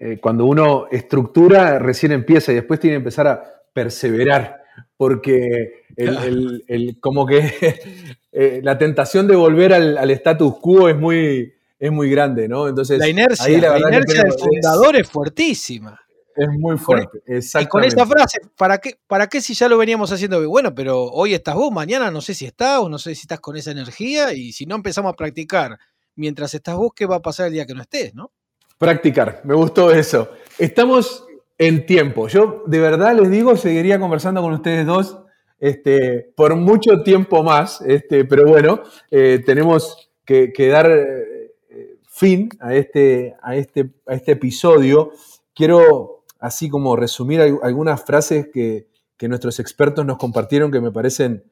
eh, 0.00 0.18
cuando 0.20 0.44
uno 0.44 0.86
estructura, 0.92 1.80
recién 1.80 2.12
empieza 2.12 2.52
y 2.52 2.54
después 2.54 2.78
tiene 2.78 2.94
que 2.94 2.98
empezar 2.98 3.26
a 3.26 3.42
perseverar, 3.72 4.62
porque 4.96 5.84
el, 5.96 6.98
como 7.00 7.26
que 7.26 7.40
eh, 8.32 8.60
la 8.62 8.78
tentación 8.78 9.26
de 9.26 9.34
volver 9.34 9.72
al, 9.72 10.10
status 10.12 10.54
quo 10.60 10.88
es 10.88 10.96
muy, 10.96 11.52
es 11.78 11.90
muy 11.90 12.08
grande, 12.10 12.48
¿no? 12.48 12.68
Entonces, 12.68 12.98
la 12.98 13.08
inercia, 13.08 13.48
la, 13.48 13.78
inercia 13.78 14.22
del 14.22 14.32
fundador 14.32 14.96
es, 14.96 15.10
fuertísima. 15.10 16.00
Es 16.36 16.48
muy 16.56 16.78
fuerte, 16.78 17.18
Y 17.60 17.66
con 17.66 17.82
esta 17.82 18.06
frase, 18.06 18.38
¿para 18.56 18.78
qué, 18.78 19.00
¿para 19.08 19.26
qué 19.26 19.40
si 19.40 19.54
ya 19.54 19.68
lo 19.68 19.76
veníamos 19.76 20.12
haciendo? 20.12 20.48
Bueno, 20.48 20.72
pero 20.72 21.02
hoy 21.02 21.34
estás 21.34 21.56
vos, 21.56 21.72
mañana 21.72 22.12
no 22.12 22.20
sé 22.20 22.32
si 22.32 22.46
estás 22.46 22.78
o 22.78 22.88
no 22.88 22.98
sé 22.98 23.16
si 23.16 23.22
estás 23.22 23.40
con 23.40 23.56
esa 23.56 23.72
energía 23.72 24.32
y 24.32 24.52
si 24.52 24.64
no 24.64 24.76
empezamos 24.76 25.12
a 25.12 25.16
practicar 25.16 25.76
mientras 26.14 26.54
estás 26.54 26.76
vos, 26.76 26.92
¿qué 26.94 27.06
va 27.06 27.16
a 27.16 27.22
pasar 27.22 27.48
el 27.48 27.54
día 27.54 27.66
que 27.66 27.74
no 27.74 27.82
estés, 27.82 28.14
no? 28.14 28.30
Practicar, 28.78 29.40
me 29.44 29.54
gustó 29.54 29.90
eso. 29.90 30.30
Estamos 30.56 31.26
en 31.58 31.84
tiempo. 31.84 32.28
Yo 32.28 32.62
de 32.66 32.78
verdad 32.78 33.16
les 33.16 33.28
digo, 33.28 33.56
seguiría 33.56 33.98
conversando 33.98 34.40
con 34.40 34.52
ustedes 34.52 34.86
dos 34.86 35.18
este, 35.58 36.32
por 36.36 36.54
mucho 36.54 37.02
tiempo 37.02 37.42
más, 37.42 37.80
este, 37.80 38.24
pero 38.24 38.46
bueno, 38.46 38.80
eh, 39.10 39.42
tenemos 39.44 40.10
que, 40.24 40.52
dar 40.70 40.88
eh, 40.90 41.98
fin 42.04 42.48
a 42.60 42.74
este, 42.74 43.34
a, 43.42 43.56
este, 43.56 43.90
a 44.06 44.14
este 44.14 44.32
episodio. 44.32 45.10
Quiero 45.54 46.24
así 46.38 46.68
como 46.68 46.94
resumir 46.94 47.40
algunas 47.40 48.04
frases 48.04 48.48
que, 48.52 48.86
nuestros 49.22 49.58
expertos 49.58 50.06
nos 50.06 50.16
compartieron 50.16 50.70
que 50.70 50.80
me 50.80 50.92
parecen 50.92 51.42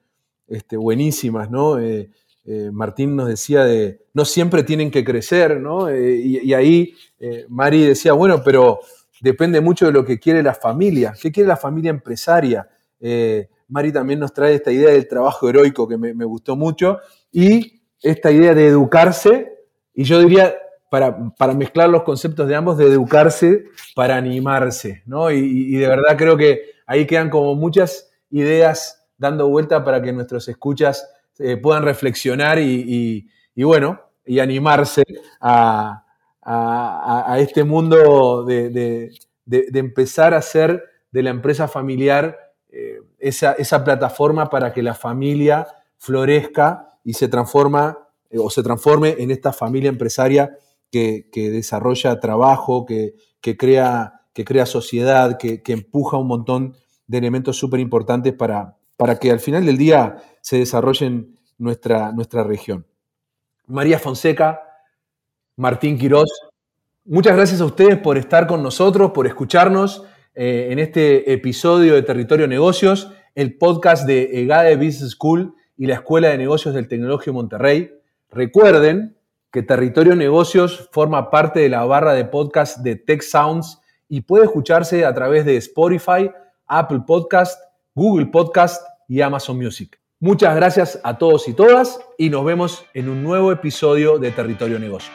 este, 0.47 0.77
buenísimas, 0.77 1.51
¿no? 1.51 1.81
Eh, 1.81 2.11
Martín 2.73 3.17
nos 3.17 3.29
decía 3.29 3.65
de, 3.65 4.05
no 4.15 4.25
siempre 4.25 4.63
tienen 4.63 4.91
que 4.91 5.05
crecer, 5.05 5.61
¿no? 5.61 5.91
y, 5.95 6.41
y, 6.45 6.55
ahí 6.55 6.95
Mari 7.49 7.85
decía, 7.85 8.13
bueno, 8.13 8.43
pero 8.45 8.81
depende 9.21 9.61
mucho 9.61 9.87
de 9.87 9.93
lo 9.93 10.05
que 10.05 10.19
quiere 10.19 10.43
la 10.43 10.55
familia. 10.55 11.15
¿Qué 11.21 11.33
quiere 11.33 11.49
la 11.49 11.57
familia 11.57 11.91
empresaria? 11.91 12.69
Eh, 13.01 13.49
Mari 13.69 13.93
también 13.93 14.21
nos 14.21 14.33
trae 14.33 14.55
esta 14.55 14.71
idea 14.71 14.91
del 14.91 15.09
trabajo 15.09 15.49
heroico 15.49 15.89
que 15.89 15.97
me, 15.97 16.25
gustó 16.25 16.57
mucho 16.57 17.01
y 17.33 17.83
esta 18.03 18.31
idea 18.31 18.55
de 18.55 18.69
educarse, 18.69 19.53
y 19.93 20.05
yo 20.05 20.21
diría, 20.21 20.55
para, 20.91 21.13
mezclar 21.55 21.89
los 21.89 22.05
conceptos 22.05 22.47
de 22.47 22.55
ambos, 22.55 22.79
de 22.79 22.87
educarse 22.87 23.65
para 23.95 24.17
animarse, 24.17 25.03
¿no? 25.07 25.31
Y, 25.31 25.73
de 25.73 25.89
verdad 25.89 26.17
creo 26.17 26.37
que 26.37 26.61
ahí 26.87 27.07
quedan 27.07 27.29
como 27.31 27.55
muchas 27.55 28.11
ideas 28.31 29.05
dando 29.19 29.49
vuelta 29.49 29.83
para 29.83 30.01
que 30.01 30.13
nuestros 30.13 30.47
escuchas 30.49 31.09
eh, 31.39 31.57
puedan 31.57 31.83
reflexionar 31.83 32.59
y, 32.59 33.27
bueno, 33.57 34.01
y 34.25 34.39
animarse 34.39 35.03
a, 35.41 36.03
este 37.39 37.65
mundo 37.65 38.45
de, 38.45 39.11
empezar 39.47 40.35
a 40.35 40.39
hacer 40.39 40.83
de 41.11 41.23
la 41.23 41.31
empresa 41.31 41.69
familiar 41.69 42.39
eh, 42.71 43.01
esa, 43.19 43.85
plataforma 43.85 44.49
para 44.49 44.73
que 44.73 44.83
la 44.83 44.95
familia 44.95 45.67
florezca 45.99 46.99
y 47.05 47.15
se 47.15 47.29
transforma 47.29 47.99
eh, 48.31 48.39
o 48.39 48.51
se 48.51 48.63
transforme 48.63 49.17
en 49.19 49.31
esta 49.31 49.53
familia 49.53 49.89
empresaria 49.89 50.57
que, 50.91 51.29
desarrolla 51.35 52.19
trabajo, 52.21 52.87
que, 52.87 53.15
crea, 53.57 54.23
que 54.33 54.45
crea 54.45 54.67
sociedad, 54.67 55.37
que, 55.39 55.63
empuja 55.67 56.17
un 56.17 56.29
montón 56.29 56.77
de 57.07 57.19
elementos 57.19 57.57
súper 57.59 57.81
importantes 57.81 58.33
para, 58.33 58.76
para 58.97 59.19
que 59.19 59.31
al 59.31 59.41
final 59.41 59.67
del 59.67 59.77
día 59.77 60.17
se 60.41 60.59
desarrollen 60.59 61.39
nuestra, 61.59 62.13
nuestra 62.13 62.45
región. 62.45 62.87
María 63.67 63.99
Fonseca, 63.99 64.61
Martín 65.57 65.99
Quirós. 65.99 66.31
Muchas 67.05 67.37
gracias 67.37 67.61
a 67.61 67.65
ustedes 67.65 67.99
por 67.99 68.19
estar 68.19 68.47
con 68.47 68.63
nosotros, 68.63 69.13
por 69.13 69.27
escucharnos 69.27 70.05
eh, 70.35 70.69
en 70.71 70.79
este 70.79 71.33
episodio 71.33 71.95
de 71.95 72.03
Territorio 72.03 72.47
Negocios, 72.47 73.11
el 73.35 73.57
podcast 73.57 74.07
de 74.07 74.43
EGADE 74.43 74.77
Business 74.77 75.13
School 75.13 75.55
y 75.77 75.87
la 75.87 75.95
Escuela 75.95 76.29
de 76.29 76.39
Negocios 76.39 76.75
del 76.75 76.89
Tecnológico 76.89 77.33
Monterrey. 77.33 77.93
Recuerden 78.31 79.17
que 79.51 79.63
Territorio 79.63 80.15
Negocios 80.15 80.89
forma 80.93 81.31
parte 81.31 81.61
de 81.61 81.69
la 81.69 81.85
barra 81.85 82.13
de 82.13 82.25
podcast 82.25 82.79
de 82.79 82.97
Tech 82.97 83.23
Sounds 83.23 83.81
y 84.09 84.21
puede 84.21 84.45
escucharse 84.45 85.05
a 85.05 85.15
través 85.15 85.45
de 85.45 85.57
Spotify, 85.57 86.31
Apple 86.67 87.03
Podcast, 87.07 87.59
Google 87.97 88.27
Podcast 88.27 88.87
y 89.09 89.23
Amazon 89.23 89.57
Music. 89.57 89.99
Muchas 90.21 90.55
gracias 90.55 91.01
a 91.03 91.17
todos 91.17 91.49
y 91.49 91.55
todas 91.55 91.99
y 92.19 92.29
nos 92.29 92.45
vemos 92.45 92.85
en 92.93 93.09
un 93.09 93.23
nuevo 93.23 93.51
episodio 93.53 94.19
de 94.19 94.31
Territorio 94.33 94.79
Negocios. 94.79 95.15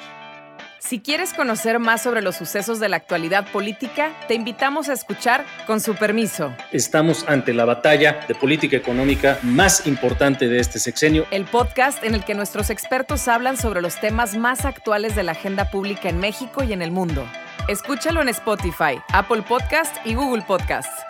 Si 0.79 0.99
quieres 0.99 1.33
conocer 1.35 1.77
más 1.77 2.01
sobre 2.01 2.23
los 2.23 2.35
sucesos 2.35 2.79
de 2.79 2.89
la 2.89 2.97
actualidad 2.97 3.51
política, 3.51 4.11
te 4.27 4.33
invitamos 4.33 4.89
a 4.89 4.93
escuchar 4.93 5.45
Con 5.67 5.79
su 5.79 5.93
permiso. 5.93 6.53
Estamos 6.71 7.23
ante 7.27 7.53
la 7.53 7.65
batalla 7.65 8.25
de 8.27 8.33
política 8.33 8.77
económica 8.77 9.37
más 9.43 9.85
importante 9.85 10.47
de 10.47 10.59
este 10.59 10.79
sexenio. 10.79 11.27
El 11.29 11.45
podcast 11.45 12.03
en 12.03 12.15
el 12.15 12.25
que 12.25 12.33
nuestros 12.33 12.71
expertos 12.71 13.27
hablan 13.27 13.57
sobre 13.57 13.83
los 13.83 13.99
temas 13.99 14.35
más 14.35 14.65
actuales 14.65 15.15
de 15.15 15.21
la 15.21 15.33
agenda 15.33 15.69
pública 15.69 16.09
en 16.09 16.17
México 16.17 16.63
y 16.63 16.73
en 16.73 16.81
el 16.81 16.89
mundo. 16.89 17.27
Escúchalo 17.67 18.23
en 18.23 18.29
Spotify, 18.29 18.99
Apple 19.13 19.43
Podcast 19.43 19.95
y 20.03 20.15
Google 20.15 20.41
Podcasts. 20.47 21.05